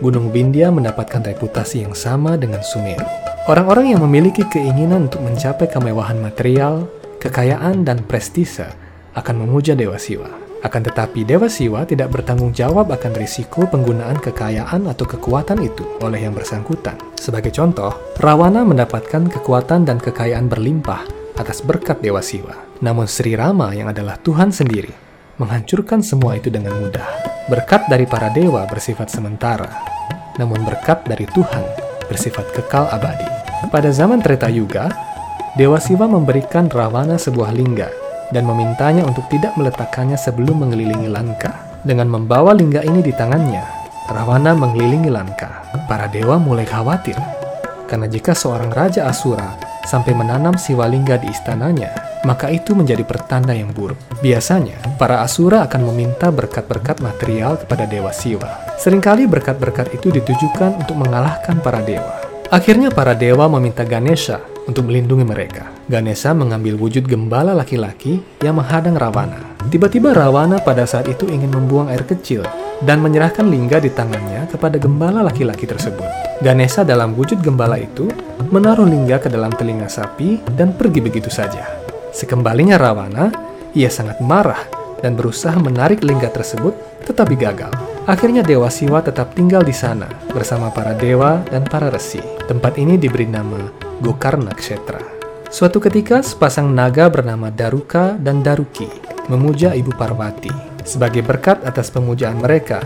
Gunung 0.00 0.32
Vindhya 0.32 0.72
mendapatkan 0.72 1.20
reputasi 1.20 1.84
yang 1.84 1.92
sama 1.92 2.34
dengan 2.40 2.64
Sumeru. 2.64 3.04
Orang-orang 3.44 3.92
yang 3.92 4.00
memiliki 4.00 4.40
keinginan 4.48 5.12
untuk 5.12 5.20
mencapai 5.20 5.68
kemewahan 5.68 6.16
material, 6.16 6.88
kekayaan, 7.20 7.84
dan 7.84 8.00
prestise 8.08 8.64
akan 9.12 9.44
memuja 9.44 9.76
Dewa 9.76 10.00
Siwa. 10.00 10.43
Akan 10.64 10.80
tetapi 10.80 11.28
Dewa 11.28 11.44
Siwa 11.44 11.84
tidak 11.84 12.16
bertanggung 12.16 12.56
jawab 12.56 12.88
akan 12.88 13.12
risiko 13.20 13.68
penggunaan 13.68 14.16
kekayaan 14.16 14.88
atau 14.88 15.04
kekuatan 15.04 15.60
itu 15.60 15.84
oleh 16.00 16.24
yang 16.24 16.32
bersangkutan. 16.32 16.96
Sebagai 17.20 17.52
contoh, 17.52 17.92
Rawana 18.16 18.64
mendapatkan 18.64 19.28
kekuatan 19.28 19.84
dan 19.84 20.00
kekayaan 20.00 20.48
berlimpah 20.48 21.04
atas 21.36 21.60
berkat 21.60 22.00
Dewa 22.00 22.24
Siwa. 22.24 22.56
Namun 22.80 23.04
Sri 23.04 23.36
Rama 23.36 23.76
yang 23.76 23.92
adalah 23.92 24.16
Tuhan 24.16 24.48
sendiri 24.48 25.04
menghancurkan 25.36 26.00
semua 26.00 26.40
itu 26.40 26.48
dengan 26.48 26.80
mudah. 26.80 27.06
Berkat 27.52 27.84
dari 27.92 28.08
para 28.08 28.32
dewa 28.32 28.64
bersifat 28.64 29.12
sementara, 29.12 29.68
namun 30.40 30.64
berkat 30.64 31.04
dari 31.04 31.28
Tuhan 31.28 31.64
bersifat 32.08 32.56
kekal 32.56 32.88
abadi. 32.88 33.28
Pada 33.68 33.92
zaman 33.92 34.24
Treta 34.24 34.48
Yuga, 34.48 34.88
Dewa 35.60 35.76
Siwa 35.76 36.08
memberikan 36.08 36.72
Rawana 36.72 37.20
sebuah 37.20 37.52
lingga 37.52 38.03
dan 38.34 38.42
memintanya 38.50 39.06
untuk 39.06 39.22
tidak 39.30 39.54
meletakkannya 39.54 40.18
sebelum 40.18 40.66
mengelilingi 40.66 41.06
Lanka. 41.06 41.54
Dengan 41.86 42.10
membawa 42.10 42.50
lingga 42.50 42.82
ini 42.82 42.98
di 42.98 43.14
tangannya, 43.14 43.62
Ravana 44.10 44.58
mengelilingi 44.58 45.08
Lanka. 45.08 45.62
Para 45.86 46.10
dewa 46.10 46.42
mulai 46.42 46.66
khawatir, 46.66 47.14
karena 47.86 48.10
jika 48.10 48.34
seorang 48.34 48.74
raja 48.74 49.06
Asura 49.06 49.54
sampai 49.86 50.18
menanam 50.18 50.58
siwalingga 50.58 51.22
di 51.22 51.30
istananya, 51.30 51.94
maka 52.26 52.50
itu 52.50 52.74
menjadi 52.74 53.04
pertanda 53.06 53.54
yang 53.54 53.70
buruk. 53.70 54.00
Biasanya, 54.18 54.98
para 54.98 55.22
Asura 55.22 55.62
akan 55.68 55.92
meminta 55.92 56.32
berkat-berkat 56.34 57.04
material 57.04 57.60
kepada 57.60 57.84
Dewa 57.86 58.10
Siwa. 58.10 58.74
Seringkali 58.80 59.30
berkat-berkat 59.30 59.94
itu 59.94 60.10
ditujukan 60.10 60.82
untuk 60.82 60.98
mengalahkan 60.98 61.60
para 61.60 61.84
dewa. 61.84 62.18
Akhirnya 62.48 62.88
para 62.88 63.12
dewa 63.12 63.48
meminta 63.48 63.84
Ganesha 63.84 64.53
untuk 64.64 64.88
melindungi 64.88 65.24
mereka. 65.24 65.68
Ganesha 65.88 66.32
mengambil 66.32 66.76
wujud 66.80 67.04
gembala 67.04 67.52
laki-laki 67.52 68.20
yang 68.40 68.56
menghadang 68.56 68.96
Ravana. 68.96 69.56
Tiba-tiba 69.68 70.12
Ravana 70.16 70.60
pada 70.60 70.84
saat 70.88 71.08
itu 71.08 71.28
ingin 71.28 71.52
membuang 71.52 71.88
air 71.92 72.04
kecil 72.04 72.44
dan 72.84 73.00
menyerahkan 73.00 73.46
lingga 73.46 73.80
di 73.80 73.92
tangannya 73.92 74.48
kepada 74.48 74.76
gembala 74.80 75.24
laki-laki 75.24 75.64
tersebut. 75.64 76.06
Ganesha 76.40 76.84
dalam 76.84 77.16
wujud 77.16 77.40
gembala 77.40 77.80
itu 77.80 78.08
menaruh 78.52 78.88
lingga 78.88 79.20
ke 79.20 79.28
dalam 79.32 79.52
telinga 79.54 79.88
sapi 79.88 80.40
dan 80.52 80.76
pergi 80.76 81.00
begitu 81.00 81.32
saja. 81.32 81.64
Sekembalinya 82.12 82.76
Ravana, 82.76 83.32
ia 83.72 83.88
sangat 83.90 84.20
marah 84.20 84.60
dan 85.00 85.16
berusaha 85.18 85.56
menarik 85.60 86.00
lingga 86.00 86.32
tersebut 86.32 86.72
tetapi 87.04 87.36
gagal. 87.36 87.72
Akhirnya 88.04 88.44
Dewa 88.44 88.68
Siwa 88.68 89.00
tetap 89.00 89.32
tinggal 89.32 89.64
di 89.64 89.72
sana 89.72 90.08
bersama 90.32 90.68
para 90.68 90.92
dewa 90.92 91.40
dan 91.48 91.64
para 91.64 91.88
resi. 91.88 92.20
Tempat 92.44 92.76
ini 92.76 93.00
diberi 93.00 93.24
nama 93.24 93.83
Gokarna 94.02 94.50
Kshetra. 94.50 94.98
Suatu 95.54 95.78
ketika, 95.78 96.18
sepasang 96.18 96.66
naga 96.74 97.06
bernama 97.06 97.46
Daruka 97.46 98.18
dan 98.18 98.42
Daruki 98.42 98.90
memuja 99.30 99.70
Ibu 99.70 99.94
Parvati. 99.94 100.50
Sebagai 100.82 101.22
berkat 101.22 101.62
atas 101.62 101.94
pemujaan 101.94 102.42
mereka, 102.42 102.82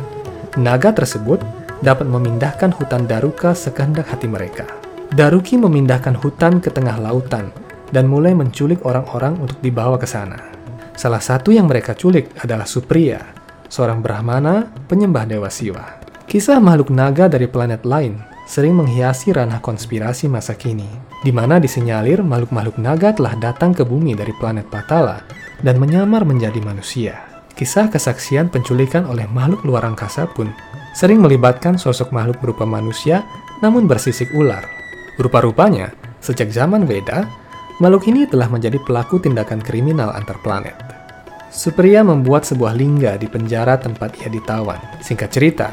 naga 0.61 0.93
tersebut 0.93 1.41
dapat 1.81 2.05
memindahkan 2.05 2.77
hutan 2.77 3.09
Daruka 3.09 3.57
sekehendak 3.57 4.13
hati 4.13 4.29
mereka. 4.29 4.69
Daruki 5.09 5.57
memindahkan 5.57 6.13
hutan 6.21 6.61
ke 6.61 6.69
tengah 6.69 7.01
lautan 7.01 7.49
dan 7.89 8.05
mulai 8.05 8.37
menculik 8.37 8.85
orang-orang 8.85 9.41
untuk 9.41 9.57
dibawa 9.65 9.97
ke 9.97 10.05
sana. 10.05 10.37
Salah 10.93 11.25
satu 11.25 11.49
yang 11.49 11.73
mereka 11.73 11.97
culik 11.97 12.37
adalah 12.45 12.69
Supriya, 12.69 13.23
seorang 13.73 14.05
Brahmana 14.05 14.69
penyembah 14.85 15.25
Dewa 15.25 15.49
Siwa. 15.49 16.05
Kisah 16.29 16.61
makhluk 16.61 16.93
naga 16.93 17.33
dari 17.33 17.49
planet 17.49 17.89
lain 17.89 18.38
sering 18.49 18.73
menghiasi 18.73 19.37
ranah 19.37 19.61
konspirasi 19.61 20.25
masa 20.25 20.57
kini, 20.57 20.89
di 21.21 21.29
mana 21.29 21.61
disinyalir 21.61 22.25
makhluk-makhluk 22.25 22.81
naga 22.81 23.13
telah 23.13 23.37
datang 23.37 23.77
ke 23.77 23.85
bumi 23.85 24.17
dari 24.17 24.33
planet 24.41 24.65
Patala 24.73 25.21
dan 25.61 25.77
menyamar 25.77 26.25
menjadi 26.25 26.57
manusia. 26.65 27.21
Kisah 27.53 27.93
kesaksian 27.93 28.49
penculikan 28.49 29.05
oleh 29.05 29.29
makhluk 29.29 29.69
luar 29.69 29.85
angkasa 29.85 30.25
pun 30.33 30.49
sering 30.97 31.21
melibatkan 31.21 31.77
sosok 31.77 32.09
makhluk 32.09 32.41
berupa 32.41 32.65
manusia 32.65 33.21
namun 33.61 33.85
bersisik 33.85 34.33
ular. 34.33 34.65
Rupa-rupanya, 35.21 35.93
sejak 36.25 36.49
zaman 36.49 36.89
Weda, 36.89 37.29
makhluk 37.85 38.09
ini 38.09 38.25
telah 38.25 38.49
menjadi 38.49 38.81
pelaku 38.81 39.21
tindakan 39.21 39.61
kriminal 39.61 40.09
antar 40.15 40.41
planet. 40.41 40.79
Supriya 41.53 42.07
membuat 42.07 42.47
sebuah 42.47 42.73
lingga 42.79 43.19
di 43.19 43.27
penjara 43.27 43.77
tempat 43.77 44.15
ia 44.23 44.31
ditawan. 44.31 44.79
Singkat 45.03 45.31
cerita, 45.33 45.69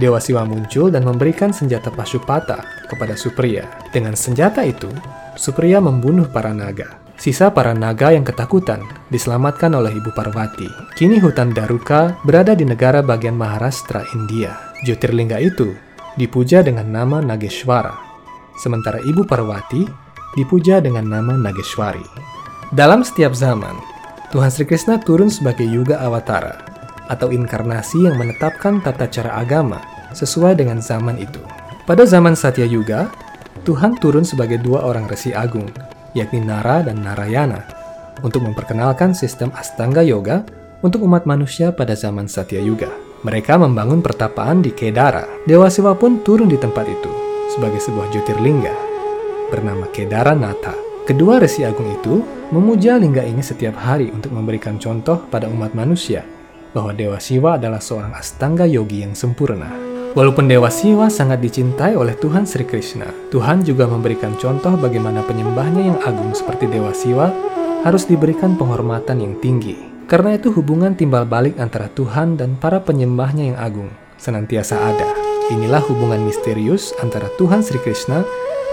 Dewa 0.00 0.16
Siwa 0.16 0.48
muncul 0.48 0.88
dan 0.88 1.04
memberikan 1.04 1.52
senjata 1.52 1.92
Pasupata 1.92 2.64
kepada 2.88 3.12
Supriya. 3.12 3.68
Dengan 3.92 4.16
senjata 4.16 4.64
itu, 4.64 4.88
Supriya 5.36 5.84
membunuh 5.84 6.28
para 6.28 6.52
naga. 6.56 7.00
Sisa 7.20 7.52
para 7.52 7.76
naga 7.76 8.10
yang 8.10 8.24
ketakutan 8.26 8.82
diselamatkan 9.12 9.70
oleh 9.76 9.94
Ibu 9.94 10.10
Parvati. 10.16 10.66
Kini 10.96 11.20
hutan 11.22 11.54
Daruka 11.54 12.18
berada 12.24 12.56
di 12.56 12.66
negara 12.66 13.04
bagian 13.04 13.36
Maharashtra, 13.36 14.02
India. 14.16 14.74
Jyotirlingga 14.82 15.38
itu 15.38 15.70
dipuja 16.18 16.66
dengan 16.66 16.90
nama 16.90 17.22
Nageshwara, 17.22 17.94
sementara 18.58 18.98
Ibu 19.06 19.22
Parvati 19.28 19.86
dipuja 20.34 20.82
dengan 20.82 21.06
nama 21.06 21.38
Nageshwari. 21.38 22.02
Dalam 22.74 23.06
setiap 23.06 23.36
zaman, 23.36 23.78
Tuhan 24.34 24.50
Sri 24.50 24.64
Krishna 24.66 24.98
turun 24.98 25.28
sebagai 25.28 25.68
Yuga 25.68 26.00
Awatara 26.02 26.71
atau 27.10 27.32
inkarnasi 27.32 28.06
yang 28.06 28.18
menetapkan 28.18 28.82
tata 28.84 29.08
cara 29.10 29.40
agama 29.40 29.82
sesuai 30.14 30.58
dengan 30.58 30.78
zaman 30.78 31.18
itu. 31.18 31.40
Pada 31.82 32.06
zaman 32.06 32.38
Satya 32.38 32.68
Yuga, 32.68 33.10
Tuhan 33.66 33.98
turun 33.98 34.22
sebagai 34.22 34.62
dua 34.62 34.86
orang 34.86 35.10
resi 35.10 35.34
agung, 35.34 35.66
yakni 36.14 36.42
Nara 36.42 36.86
dan 36.86 37.02
Narayana, 37.02 37.66
untuk 38.22 38.46
memperkenalkan 38.46 39.16
sistem 39.16 39.50
Astanga 39.56 40.04
Yoga 40.04 40.46
untuk 40.82 41.02
umat 41.06 41.26
manusia 41.26 41.74
pada 41.74 41.98
zaman 41.98 42.30
Satya 42.30 42.62
Yuga. 42.62 42.90
Mereka 43.22 43.54
membangun 43.54 44.02
pertapaan 44.02 44.62
di 44.62 44.74
Kedara. 44.74 45.26
Dewa 45.46 45.70
Siwa 45.70 45.94
pun 45.94 46.26
turun 46.26 46.50
di 46.50 46.58
tempat 46.58 46.86
itu 46.90 47.10
sebagai 47.54 47.78
sebuah 47.78 48.10
Jyotirlingga 48.10 48.74
bernama 49.50 49.86
Kedara 49.94 50.34
Nata. 50.34 50.74
Kedua 51.06 51.38
resi 51.42 51.66
agung 51.66 51.86
itu 51.86 52.22
memuja 52.50 52.98
lingga 52.98 53.26
ini 53.26 53.42
setiap 53.42 53.78
hari 53.78 54.10
untuk 54.10 54.34
memberikan 54.34 54.78
contoh 54.78 55.22
pada 55.30 55.50
umat 55.50 55.74
manusia 55.74 56.22
bahwa 56.72 56.96
Dewa 56.96 57.20
Siwa 57.20 57.60
adalah 57.60 57.78
seorang 57.78 58.16
astanga 58.16 58.64
yogi 58.64 59.04
yang 59.04 59.12
sempurna. 59.12 59.92
Walaupun 60.12 60.44
Dewa 60.44 60.68
Siwa 60.68 61.08
sangat 61.08 61.40
dicintai 61.40 61.96
oleh 61.96 62.12
Tuhan 62.16 62.44
Sri 62.44 62.68
Krishna, 62.68 63.08
Tuhan 63.32 63.64
juga 63.64 63.88
memberikan 63.88 64.36
contoh 64.36 64.76
bagaimana 64.76 65.24
penyembahnya 65.24 65.88
yang 65.88 65.98
agung 66.04 66.36
seperti 66.36 66.68
Dewa 66.68 66.92
Siwa 66.92 67.32
harus 67.84 68.04
diberikan 68.04 68.60
penghormatan 68.60 69.24
yang 69.24 69.34
tinggi. 69.40 69.76
Karena 70.04 70.36
itu 70.36 70.52
hubungan 70.52 70.92
timbal 70.92 71.24
balik 71.24 71.56
antara 71.56 71.88
Tuhan 71.88 72.36
dan 72.36 72.60
para 72.60 72.84
penyembahnya 72.84 73.56
yang 73.56 73.58
agung 73.60 73.88
senantiasa 74.20 74.76
ada. 74.76 75.08
Inilah 75.48 75.80
hubungan 75.88 76.20
misterius 76.28 76.92
antara 77.00 77.32
Tuhan 77.40 77.64
Sri 77.64 77.80
Krishna 77.80 78.20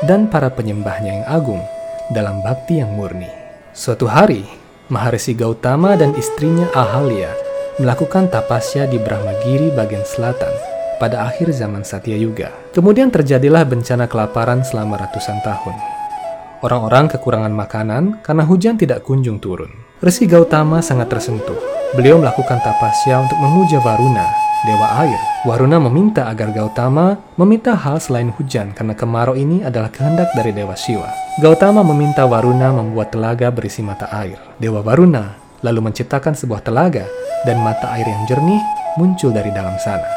dan 0.03 0.27
para 0.27 0.51
penyembahnya 0.51 1.23
yang 1.23 1.25
agung 1.27 1.63
dalam 2.11 2.43
bakti 2.43 2.83
yang 2.83 2.91
murni. 2.99 3.31
Suatu 3.71 4.11
hari, 4.11 4.43
Maharisi 4.91 5.31
Gautama 5.31 5.95
dan 5.95 6.11
istrinya 6.19 6.67
Ahalya 6.75 7.48
melakukan 7.79 8.27
tapasya 8.27 8.91
di 8.91 9.00
Brahmagiri 9.00 9.71
bagian 9.71 10.03
selatan 10.03 10.51
pada 11.00 11.24
akhir 11.31 11.55
zaman 11.55 11.88
Satya 11.88 12.19
Yuga. 12.19 12.51
Kemudian 12.75 13.07
terjadilah 13.07 13.63
bencana 13.63 14.05
kelaparan 14.12 14.67
selama 14.67 15.00
ratusan 15.00 15.39
tahun. 15.39 15.75
Orang-orang 16.59 17.07
kekurangan 17.07 17.55
makanan 17.55 18.19
karena 18.19 18.43
hujan 18.43 18.75
tidak 18.75 19.07
kunjung 19.07 19.39
turun. 19.39 19.71
Resi 20.03 20.27
Gautama 20.27 20.83
sangat 20.83 21.07
tersentuh. 21.07 21.55
Beliau 21.95 22.19
melakukan 22.19 22.59
tapasya 22.59 23.24
untuk 23.24 23.39
memuja 23.39 23.79
Varuna, 23.79 24.27
dewa 24.67 24.88
air. 25.07 25.19
Varuna 25.48 25.79
meminta 25.79 26.27
agar 26.27 26.51
Gautama 26.51 27.15
meminta 27.39 27.79
hal 27.79 28.03
selain 28.03 28.27
hujan 28.36 28.75
karena 28.75 28.91
kemarau 28.91 29.39
ini 29.39 29.63
adalah 29.63 29.88
kehendak 29.88 30.27
dari 30.36 30.51
Dewa 30.51 30.75
Siwa. 30.75 31.07
Gautama 31.39 31.79
meminta 31.88 32.27
Varuna 32.27 32.75
membuat 32.75 33.15
telaga 33.15 33.48
berisi 33.48 33.79
mata 33.79 34.12
air. 34.12 34.36
Dewa 34.59 34.83
Varuna 34.83 35.38
lalu 35.65 35.91
menciptakan 35.91 36.35
sebuah 36.35 36.63
telaga 36.63 37.07
dan 37.43 37.59
mata 37.63 37.93
air 37.95 38.07
yang 38.07 38.23
jernih 38.27 38.61
muncul 38.95 39.31
dari 39.31 39.49
dalam 39.51 39.75
sana. 39.79 40.07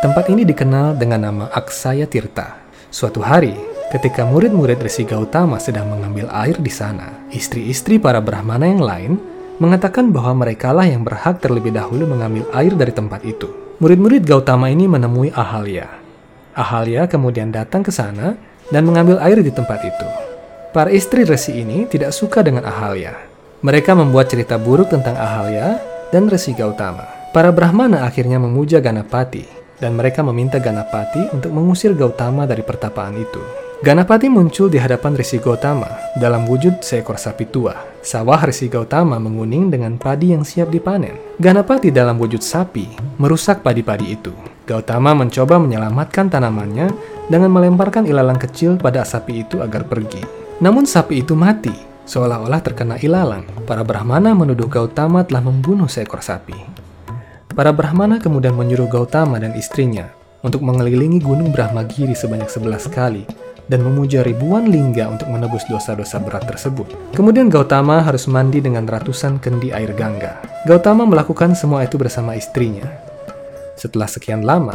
Tempat 0.00 0.32
ini 0.32 0.48
dikenal 0.48 0.96
dengan 0.96 1.28
nama 1.28 1.44
Aksaya 1.52 2.08
Tirta. 2.08 2.56
Suatu 2.88 3.20
hari, 3.20 3.70
Ketika 3.90 4.22
murid-murid 4.22 4.78
Resi 4.78 5.02
Gautama 5.02 5.58
sedang 5.58 5.90
mengambil 5.90 6.30
air 6.30 6.54
di 6.62 6.70
sana, 6.70 7.26
istri-istri 7.34 7.98
para 7.98 8.22
Brahmana 8.22 8.70
yang 8.70 8.78
lain 8.78 9.18
mengatakan 9.58 10.14
bahwa 10.14 10.46
merekalah 10.46 10.86
yang 10.86 11.02
berhak 11.02 11.42
terlebih 11.42 11.74
dahulu 11.74 12.06
mengambil 12.06 12.46
air 12.54 12.70
dari 12.78 12.94
tempat 12.94 13.26
itu. 13.26 13.50
Murid-murid 13.82 14.22
Gautama 14.22 14.70
ini 14.70 14.86
menemui 14.86 15.34
Ahalya. 15.34 15.90
Ahalya 16.54 17.10
kemudian 17.10 17.50
datang 17.50 17.82
ke 17.82 17.90
sana 17.90 18.38
dan 18.70 18.86
mengambil 18.86 19.18
air 19.26 19.42
di 19.42 19.50
tempat 19.50 19.82
itu. 19.82 20.06
Para 20.70 20.94
istri 20.94 21.26
Resi 21.26 21.58
ini 21.58 21.82
tidak 21.90 22.14
suka 22.14 22.46
dengan 22.46 22.70
Ahalya. 22.70 23.29
Mereka 23.60 23.92
membuat 23.92 24.32
cerita 24.32 24.56
buruk 24.56 24.88
tentang 24.88 25.20
Ahalya 25.20 25.76
dan 26.08 26.32
Resi 26.32 26.56
Gautama. 26.56 27.04
Para 27.36 27.52
Brahmana 27.52 28.08
akhirnya 28.08 28.40
memuja 28.40 28.80
Ganapati, 28.80 29.44
dan 29.76 30.00
mereka 30.00 30.24
meminta 30.24 30.56
Ganapati 30.56 31.28
untuk 31.36 31.52
mengusir 31.52 31.92
Gautama 31.92 32.48
dari 32.48 32.64
pertapaan 32.64 33.20
itu. 33.20 33.40
Ganapati 33.84 34.32
muncul 34.32 34.72
di 34.72 34.80
hadapan 34.80 35.12
Risi 35.12 35.36
Gautama 35.40 35.88
dalam 36.16 36.48
wujud 36.48 36.80
seekor 36.80 37.20
sapi 37.20 37.52
tua. 37.52 37.76
Sawah 38.00 38.40
Risi 38.48 38.72
Gautama 38.72 39.20
menguning 39.20 39.68
dengan 39.68 40.00
padi 40.00 40.32
yang 40.32 40.40
siap 40.40 40.72
dipanen. 40.72 41.16
Ganapati 41.36 41.92
dalam 41.92 42.16
wujud 42.16 42.40
sapi 42.40 42.88
merusak 43.20 43.60
padi-padi 43.60 44.16
itu. 44.16 44.32
Gautama 44.64 45.12
mencoba 45.12 45.60
menyelamatkan 45.60 46.32
tanamannya 46.32 46.92
dengan 47.28 47.52
melemparkan 47.52 48.08
ilalang 48.08 48.40
kecil 48.40 48.80
pada 48.80 49.04
sapi 49.04 49.44
itu 49.44 49.60
agar 49.60 49.84
pergi. 49.84 50.24
Namun 50.60 50.84
sapi 50.84 51.24
itu 51.24 51.32
mati, 51.32 51.89
seolah-olah 52.10 52.58
terkena 52.58 52.98
ilalang. 52.98 53.46
Para 53.70 53.86
Brahmana 53.86 54.34
menuduh 54.34 54.66
Gautama 54.66 55.22
telah 55.22 55.46
membunuh 55.46 55.86
seekor 55.86 56.18
sapi. 56.18 56.58
Para 57.54 57.70
Brahmana 57.70 58.18
kemudian 58.18 58.58
menyuruh 58.58 58.90
Gautama 58.90 59.38
dan 59.38 59.54
istrinya 59.54 60.10
untuk 60.42 60.66
mengelilingi 60.66 61.22
gunung 61.22 61.54
Brahmagiri 61.54 62.18
sebanyak 62.18 62.50
11 62.50 62.90
kali 62.90 63.22
dan 63.70 63.86
memuja 63.86 64.26
ribuan 64.26 64.66
lingga 64.66 65.06
untuk 65.06 65.30
menebus 65.30 65.62
dosa-dosa 65.70 66.18
berat 66.18 66.42
tersebut. 66.50 66.90
Kemudian 67.14 67.46
Gautama 67.46 68.02
harus 68.02 68.26
mandi 68.26 68.58
dengan 68.58 68.82
ratusan 68.90 69.38
kendi 69.38 69.70
air 69.70 69.94
Gangga. 69.94 70.42
Gautama 70.66 71.06
melakukan 71.06 71.54
semua 71.54 71.86
itu 71.86 71.94
bersama 71.94 72.34
istrinya. 72.34 72.90
Setelah 73.78 74.10
sekian 74.10 74.42
lama, 74.42 74.74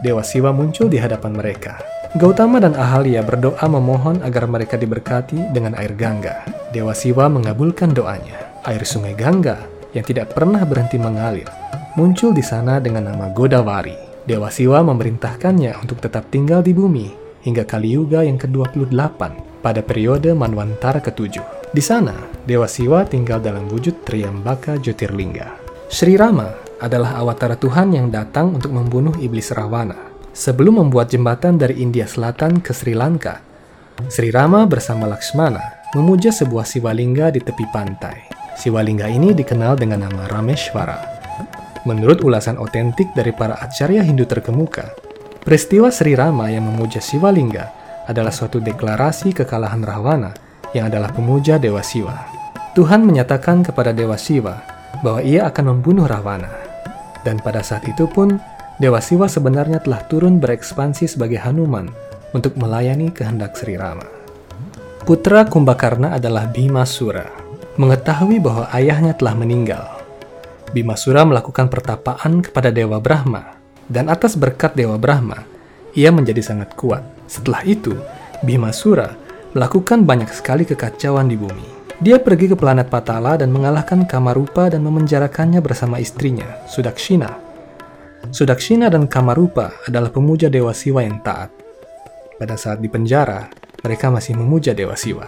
Dewa 0.00 0.24
Siwa 0.24 0.50
muncul 0.56 0.88
di 0.88 0.96
hadapan 0.96 1.36
mereka. 1.36 1.91
Gautama 2.12 2.60
dan 2.60 2.76
Ahalya 2.76 3.24
berdoa 3.24 3.64
memohon 3.72 4.20
agar 4.20 4.44
mereka 4.44 4.76
diberkati 4.76 5.48
dengan 5.48 5.72
air 5.80 5.96
Gangga. 5.96 6.44
Dewa 6.68 6.92
Siwa 6.92 7.32
mengabulkan 7.32 7.96
doanya. 7.96 8.60
Air 8.68 8.84
sungai 8.84 9.16
Gangga 9.16 9.56
yang 9.96 10.04
tidak 10.04 10.36
pernah 10.36 10.60
berhenti 10.68 11.00
mengalir 11.00 11.48
muncul 11.96 12.32
di 12.36 12.44
sana 12.44 12.80
dengan 12.84 13.08
nama 13.08 13.32
Godavari. 13.32 14.28
Dewa 14.28 14.52
Siwa 14.52 14.84
memerintahkannya 14.84 15.72
untuk 15.80 16.04
tetap 16.04 16.28
tinggal 16.28 16.60
di 16.60 16.76
bumi 16.76 17.08
hingga 17.48 17.64
Kali 17.64 17.96
Yuga 17.96 18.22
yang 18.22 18.36
ke-28 18.36 18.92
pada 19.64 19.80
periode 19.80 20.36
Manwantara 20.36 21.00
ke-7. 21.00 21.40
Di 21.72 21.80
sana, 21.80 22.12
Dewa 22.44 22.68
Siwa 22.68 23.08
tinggal 23.08 23.40
dalam 23.40 23.72
wujud 23.72 24.04
Triambaka 24.04 24.76
Jyotirlingga. 24.76 25.48
Sri 25.88 26.20
Rama 26.20 26.48
adalah 26.76 27.16
awatara 27.16 27.56
Tuhan 27.56 27.96
yang 27.96 28.12
datang 28.12 28.52
untuk 28.52 28.72
membunuh 28.76 29.16
iblis 29.16 29.48
Ravana. 29.48 30.11
Sebelum 30.32 30.80
membuat 30.80 31.12
jembatan 31.12 31.60
dari 31.60 31.84
India 31.84 32.08
Selatan 32.08 32.64
ke 32.64 32.72
Sri 32.72 32.96
Lanka, 32.96 33.44
Sri 34.08 34.32
Rama 34.32 34.64
bersama 34.64 35.04
Lakshmana 35.04 35.92
memuja 35.92 36.32
sebuah 36.32 36.64
siwalingga 36.64 37.28
di 37.36 37.44
tepi 37.44 37.68
pantai. 37.68 38.32
Siwalingga 38.56 39.12
ini 39.12 39.36
dikenal 39.36 39.76
dengan 39.76 40.08
nama 40.08 40.24
Rameshwara. 40.32 40.98
Menurut 41.84 42.24
ulasan 42.24 42.56
otentik 42.56 43.12
dari 43.12 43.36
para 43.36 43.60
acarya 43.60 44.00
Hindu 44.00 44.24
terkemuka, 44.24 44.96
Peristiwa 45.42 45.92
Sri 45.92 46.16
Rama 46.16 46.48
yang 46.48 46.64
memuja 46.64 47.02
Siwalingga 47.02 47.68
adalah 48.08 48.32
suatu 48.32 48.56
deklarasi 48.56 49.36
kekalahan 49.36 49.84
Rahwana 49.84 50.32
yang 50.72 50.88
adalah 50.88 51.12
pemuja 51.12 51.60
Dewa 51.60 51.84
Siwa. 51.84 52.14
Tuhan 52.72 53.04
menyatakan 53.04 53.60
kepada 53.60 53.92
Dewa 53.92 54.16
Siwa 54.16 54.64
bahwa 55.04 55.20
ia 55.20 55.44
akan 55.44 55.76
membunuh 55.76 56.08
Ravana. 56.08 56.48
Dan 57.20 57.42
pada 57.42 57.60
saat 57.60 57.84
itu 57.84 58.08
pun, 58.08 58.40
Dewa 58.80 59.00
Siwa 59.00 59.28
sebenarnya 59.28 59.82
telah 59.84 60.00
turun 60.08 60.40
berekspansi 60.40 61.04
sebagai 61.10 61.40
Hanuman 61.42 61.92
untuk 62.32 62.56
melayani 62.56 63.12
kehendak 63.12 63.56
Sri 63.56 63.76
Rama. 63.76 64.08
Putra 65.02 65.44
Kumbakarna 65.44 66.14
adalah 66.14 66.48
Bimasura. 66.48 67.26
Mengetahui 67.74 68.36
bahwa 68.40 68.68
ayahnya 68.72 69.16
telah 69.16 69.32
meninggal, 69.32 69.84
Bimasura 70.72 71.24
melakukan 71.24 71.68
pertapaan 71.68 72.40
kepada 72.40 72.72
Dewa 72.72 72.96
Brahma 72.96 73.60
dan 73.92 74.08
atas 74.08 74.40
berkat 74.40 74.72
Dewa 74.72 74.96
Brahma, 74.96 75.44
ia 75.92 76.08
menjadi 76.08 76.40
sangat 76.40 76.72
kuat. 76.72 77.04
Setelah 77.28 77.60
itu, 77.64 77.92
Bhimasura 78.40 79.12
melakukan 79.52 80.08
banyak 80.08 80.32
sekali 80.32 80.64
kekacauan 80.64 81.28
di 81.28 81.36
bumi. 81.36 81.68
Dia 82.00 82.16
pergi 82.18 82.48
ke 82.50 82.56
planet 82.56 82.88
Patala 82.88 83.36
dan 83.36 83.52
mengalahkan 83.52 84.08
Kamarupa 84.08 84.72
dan 84.72 84.80
memenjarakannya 84.80 85.60
bersama 85.60 86.00
istrinya, 86.00 86.64
Sudakshina. 86.66 87.41
Sudakshina 88.30 88.86
dan 88.86 89.10
Kamarupa 89.10 89.74
adalah 89.88 90.14
pemuja 90.14 90.46
Dewa 90.46 90.70
Siwa 90.70 91.02
yang 91.02 91.18
taat. 91.26 91.50
Pada 92.38 92.54
saat 92.54 92.78
di 92.78 92.86
penjara, 92.86 93.50
mereka 93.82 94.12
masih 94.14 94.38
memuja 94.38 94.70
Dewa 94.70 94.94
Siwa. 94.94 95.26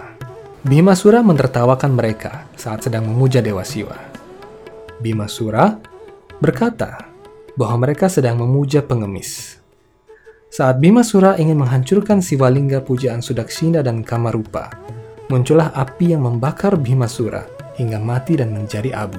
Bhimasura 0.62 1.24
menertawakan 1.26 1.98
mereka 1.98 2.46
saat 2.54 2.86
sedang 2.86 3.10
memuja 3.10 3.42
Dewa 3.42 3.66
Siwa. 3.66 3.98
Bhimasura 5.02 5.74
berkata, 6.38 7.14
bahwa 7.54 7.86
mereka 7.86 8.10
sedang 8.10 8.38
memuja 8.38 8.82
pengemis. 8.82 9.62
Saat 10.54 10.78
Bima 10.78 11.02
Sura 11.02 11.34
ingin 11.34 11.58
menghancurkan 11.58 12.22
Siwalingga 12.22 12.82
pujaan 12.86 13.18
Sudakshina 13.18 13.82
dan 13.82 14.06
Kamarupa, 14.06 14.70
muncullah 15.30 15.74
api 15.74 16.14
yang 16.14 16.22
membakar 16.26 16.78
Bima 16.78 17.10
Sura 17.10 17.42
hingga 17.74 17.98
mati 17.98 18.38
dan 18.38 18.54
menjadi 18.54 18.94
abu. 18.94 19.18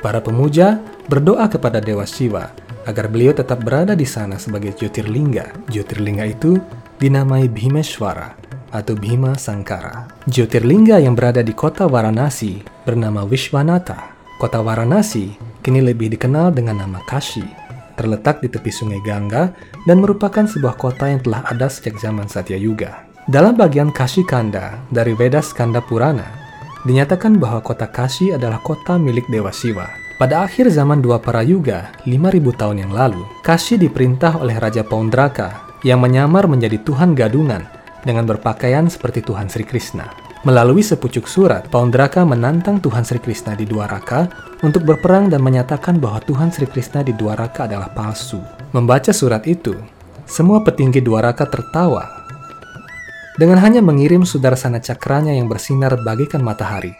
Para 0.00 0.24
pemuja 0.24 0.80
berdoa 1.12 1.44
kepada 1.52 1.76
Dewa 1.84 2.08
Siwa 2.08 2.48
agar 2.90 3.06
beliau 3.06 3.30
tetap 3.30 3.62
berada 3.62 3.94
di 3.94 4.04
sana 4.04 4.36
sebagai 4.36 4.74
Jyotirlingga. 4.74 5.70
Jyotirlingga 5.70 6.26
itu 6.26 6.58
dinamai 6.98 7.46
Bhimeshwara 7.46 8.34
atau 8.70 8.94
Bhima 8.94 9.34
Sankara. 9.38 10.10
Jyotirlingga 10.26 11.02
yang 11.02 11.14
berada 11.14 11.42
di 11.42 11.54
kota 11.54 11.86
Varanasi 11.86 12.62
bernama 12.86 13.26
Vishwanatha. 13.26 14.18
Kota 14.38 14.64
Varanasi 14.64 15.36
kini 15.60 15.84
lebih 15.84 16.08
dikenal 16.16 16.56
dengan 16.56 16.80
nama 16.80 17.04
Kashi, 17.04 17.44
terletak 17.92 18.40
di 18.40 18.48
tepi 18.48 18.72
sungai 18.72 18.98
Gangga 19.04 19.52
dan 19.84 20.00
merupakan 20.00 20.48
sebuah 20.48 20.80
kota 20.80 21.12
yang 21.12 21.20
telah 21.20 21.44
ada 21.44 21.68
sejak 21.68 22.00
zaman 22.00 22.24
Satya 22.24 22.56
Yuga. 22.56 23.04
Dalam 23.28 23.54
bagian 23.54 23.92
Kashi 23.92 24.24
Kanda 24.24 24.80
dari 24.88 25.12
Vedas 25.12 25.52
Kanda 25.52 25.84
Purana, 25.84 26.24
dinyatakan 26.88 27.36
bahwa 27.36 27.60
kota 27.60 27.84
Kashi 27.84 28.32
adalah 28.32 28.64
kota 28.64 28.96
milik 28.96 29.28
Dewa 29.28 29.52
Siwa. 29.52 29.99
Pada 30.20 30.44
akhir 30.44 30.68
zaman 30.68 31.00
dua 31.00 31.16
para 31.16 31.40
yuga, 31.40 31.96
5000 32.04 32.52
tahun 32.52 32.84
yang 32.84 32.92
lalu, 32.92 33.24
Kashi 33.40 33.80
diperintah 33.80 34.36
oleh 34.36 34.52
Raja 34.60 34.84
Paundraka 34.84 35.64
yang 35.80 35.96
menyamar 35.96 36.44
menjadi 36.44 36.76
Tuhan 36.84 37.16
gadungan 37.16 37.64
dengan 38.04 38.28
berpakaian 38.28 38.84
seperti 38.84 39.24
Tuhan 39.24 39.48
Sri 39.48 39.64
Krishna. 39.64 40.12
Melalui 40.44 40.84
sepucuk 40.84 41.24
surat, 41.24 41.72
Paundraka 41.72 42.20
menantang 42.28 42.84
Tuhan 42.84 43.00
Sri 43.00 43.16
Krishna 43.16 43.56
di 43.56 43.64
Dwaraka 43.64 44.28
untuk 44.60 44.84
berperang 44.84 45.32
dan 45.32 45.40
menyatakan 45.40 45.96
bahwa 45.96 46.20
Tuhan 46.20 46.52
Sri 46.52 46.68
Krishna 46.68 47.00
di 47.00 47.16
Dwaraka 47.16 47.64
adalah 47.64 47.88
palsu. 47.88 48.44
Membaca 48.76 49.16
surat 49.16 49.48
itu, 49.48 49.72
semua 50.28 50.60
petinggi 50.60 51.00
Dwaraka 51.00 51.48
tertawa. 51.48 52.28
Dengan 53.40 53.56
hanya 53.64 53.80
mengirim 53.80 54.28
sudarsana 54.28 54.84
cakranya 54.84 55.32
yang 55.32 55.48
bersinar 55.48 55.96
bagaikan 56.04 56.44
matahari, 56.44 56.92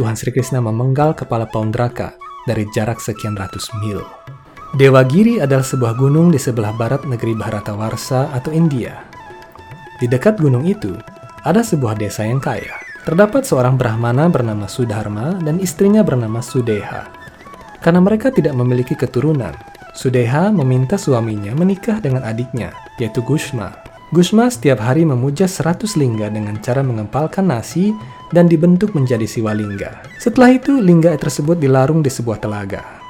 Tuhan 0.00 0.16
Sri 0.16 0.32
Krishna 0.32 0.64
memenggal 0.64 1.12
kepala 1.12 1.44
Paundraka 1.44 2.23
dari 2.44 2.68
jarak 2.72 3.00
sekian 3.00 3.36
ratus 3.36 3.68
mil. 3.80 4.00
Dewa 4.74 5.06
Giri 5.06 5.38
adalah 5.38 5.62
sebuah 5.62 5.94
gunung 5.94 6.34
di 6.34 6.38
sebelah 6.40 6.74
barat 6.74 7.06
negeri 7.06 7.38
Bharatawarsa 7.38 8.34
atau 8.34 8.50
India. 8.50 9.06
Di 10.02 10.10
dekat 10.10 10.42
gunung 10.42 10.66
itu, 10.66 10.98
ada 11.46 11.62
sebuah 11.62 11.94
desa 11.94 12.26
yang 12.26 12.42
kaya. 12.42 12.74
Terdapat 13.06 13.46
seorang 13.46 13.78
Brahmana 13.78 14.26
bernama 14.26 14.66
Sudharma 14.66 15.38
dan 15.44 15.60
istrinya 15.60 16.02
bernama 16.02 16.42
Sudeha. 16.42 17.06
Karena 17.84 18.00
mereka 18.00 18.32
tidak 18.32 18.56
memiliki 18.56 18.96
keturunan, 18.96 19.54
Sudeha 19.94 20.50
meminta 20.50 20.98
suaminya 20.98 21.54
menikah 21.54 22.02
dengan 22.02 22.26
adiknya, 22.26 22.74
yaitu 22.98 23.22
Gushma. 23.22 23.93
Gushma 24.14 24.46
setiap 24.46 24.78
hari 24.78 25.02
memuja 25.02 25.50
seratus 25.50 25.98
lingga 25.98 26.30
dengan 26.30 26.54
cara 26.62 26.86
mengempalkan 26.86 27.50
nasi 27.50 27.90
dan 28.30 28.46
dibentuk 28.46 28.94
menjadi 28.94 29.26
siwalingga. 29.26 30.06
Setelah 30.22 30.54
itu, 30.54 30.78
lingga 30.78 31.18
tersebut 31.18 31.58
dilarung 31.58 31.98
di 31.98 32.14
sebuah 32.14 32.38
telaga. 32.38 33.02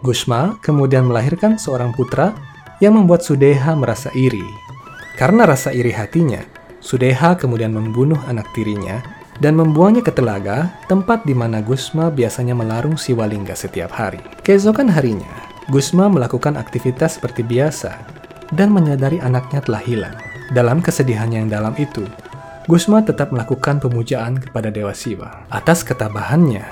Gushma 0.00 0.56
kemudian 0.64 1.04
melahirkan 1.04 1.60
seorang 1.60 1.92
putra 1.92 2.32
yang 2.80 2.96
membuat 2.96 3.20
Sudeha 3.20 3.76
merasa 3.76 4.08
iri. 4.16 4.40
Karena 5.20 5.44
rasa 5.44 5.68
iri 5.68 5.92
hatinya, 5.92 6.40
Sudeha 6.80 7.36
kemudian 7.36 7.76
membunuh 7.76 8.16
anak 8.24 8.48
tirinya 8.56 9.04
dan 9.36 9.52
membuangnya 9.52 10.00
ke 10.00 10.16
telaga, 10.16 10.72
tempat 10.88 11.28
di 11.28 11.36
mana 11.36 11.60
Gusma 11.60 12.08
biasanya 12.08 12.56
melarung 12.56 12.96
Siwalingga 12.96 13.52
setiap 13.52 13.92
hari. 13.92 14.24
Keesokan 14.48 14.88
harinya, 14.96 15.28
Gusma 15.68 16.08
melakukan 16.08 16.56
aktivitas 16.56 17.20
seperti 17.20 17.44
biasa 17.44 18.21
dan 18.52 18.70
menyadari 18.70 19.18
anaknya 19.18 19.64
telah 19.64 19.82
hilang. 19.82 20.16
Dalam 20.52 20.84
kesedihannya 20.84 21.44
yang 21.44 21.50
dalam 21.50 21.74
itu, 21.80 22.04
Gusma 22.70 23.02
tetap 23.02 23.34
melakukan 23.34 23.82
pemujaan 23.82 24.38
kepada 24.38 24.70
Dewa 24.70 24.94
Siwa. 24.94 25.50
Atas 25.50 25.82
ketabahannya, 25.82 26.62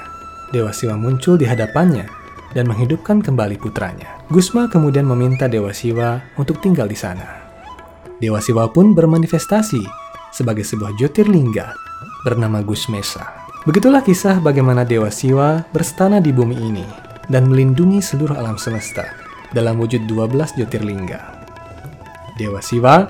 Dewa 0.55 0.71
Siwa 0.71 0.95
muncul 0.95 1.35
di 1.35 1.49
hadapannya 1.49 2.07
dan 2.55 2.71
menghidupkan 2.71 3.25
kembali 3.25 3.59
putranya. 3.59 4.23
Gusma 4.31 4.71
kemudian 4.71 5.03
meminta 5.03 5.51
Dewa 5.51 5.75
Siwa 5.75 6.23
untuk 6.38 6.62
tinggal 6.62 6.87
di 6.87 6.95
sana. 6.95 7.43
Dewa 8.23 8.38
Siwa 8.38 8.71
pun 8.71 8.95
bermanifestasi 8.95 9.83
sebagai 10.31 10.62
sebuah 10.62 10.95
Jyotirlingga 10.95 11.75
bernama 12.23 12.62
Gusmesa. 12.62 13.27
Begitulah 13.66 14.05
kisah 14.05 14.38
bagaimana 14.38 14.87
Dewa 14.87 15.11
Siwa 15.11 15.64
berstana 15.75 16.23
di 16.23 16.31
bumi 16.31 16.55
ini 16.55 16.87
dan 17.27 17.51
melindungi 17.51 17.99
seluruh 17.99 18.38
alam 18.38 18.61
semesta 18.61 19.11
dalam 19.51 19.81
wujud 19.83 20.07
12 20.07 20.55
Jyotirlingga. 20.55 21.39
Dewa 22.40 22.64
Siwa 22.64 23.05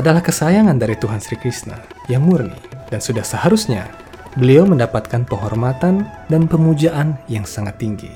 adalah 0.00 0.24
kesayangan 0.24 0.80
dari 0.80 0.96
Tuhan 0.96 1.20
Sri 1.20 1.36
Krishna 1.36 1.76
yang 2.08 2.24
murni 2.24 2.56
dan 2.88 3.04
sudah 3.04 3.20
seharusnya 3.20 3.92
beliau 4.40 4.64
mendapatkan 4.64 5.28
penghormatan 5.28 6.08
dan 6.32 6.48
pemujaan 6.48 7.20
yang 7.28 7.44
sangat 7.44 7.76
tinggi. 7.76 8.08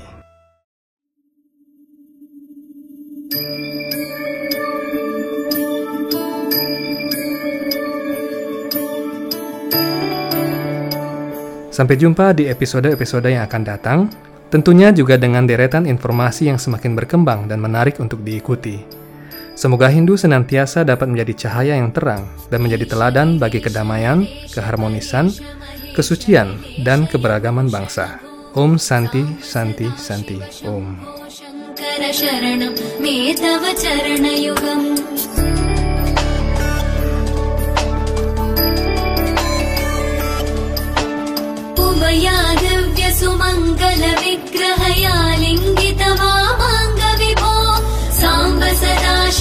Sampai 11.69 11.99
jumpa 11.99 12.31
di 12.31 12.47
episode-episode 12.47 13.27
yang 13.27 13.43
akan 13.45 13.61
datang, 13.67 13.99
tentunya 14.47 14.95
juga 14.95 15.19
dengan 15.19 15.43
deretan 15.43 15.83
informasi 15.83 16.47
yang 16.47 16.55
semakin 16.55 16.95
berkembang 16.95 17.51
dan 17.51 17.59
menarik 17.59 17.99
untuk 17.99 18.23
diikuti. 18.23 19.04
Semoga 19.54 19.92
Hindu 19.92 20.16
senantiasa 20.16 20.86
dapat 20.86 21.10
menjadi 21.10 21.46
cahaya 21.46 21.76
yang 21.76 21.92
terang 21.92 22.24
dan 22.48 22.64
menjadi 22.64 22.96
teladan 22.96 23.36
bagi 23.36 23.60
kedamaian, 23.60 24.24
keharmonisan, 24.50 25.28
kesucian, 25.92 26.56
dan 26.80 27.04
keberagaman 27.04 27.68
bangsa. 27.68 28.18
Om 28.56 28.80
Santi, 28.80 29.22
Santi, 29.44 29.86
Santi, 29.94 30.40
Om. 30.66 31.20
या 42.10 42.54
दिव्यसुमङ्गलविग्रहया 42.60 45.14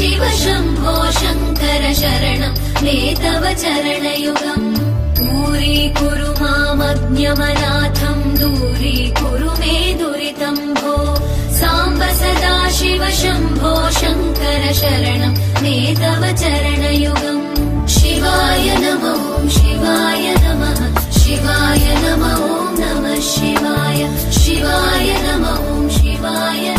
शिव 0.04 0.24
शम्भो 0.38 0.94
शङ्कर 1.18 1.84
शरणम् 1.98 2.56
मे 2.84 2.96
तव 3.20 3.44
चरणयुगम् 3.60 4.66
दूरीकुरु 5.18 6.28
मामज्ञमनाथम् 6.40 8.26
दूरीकुरु 8.40 9.50
मे 9.60 9.76
दुरितम्भो। 10.00 10.92
साम्बसदा 11.60 12.52
शिव 12.78 13.04
शम्भो 13.20 13.72
शङ्कर 14.00 14.66
शरणम् 14.80 15.40
मे 15.62 15.74
तव 16.02 16.22
चरणयुगम् 16.42 17.42
शिवाय 17.96 18.68
नमो 18.84 19.16
शिवाय 19.56 20.26
नमः 20.44 20.80
शिवाय 21.20 21.86
नमो 22.04 22.34
नमः 22.80 23.20
शिवाय 23.32 24.04
शिवाय 24.42 25.10
नमो 25.26 25.88
शिवाय 25.98 26.73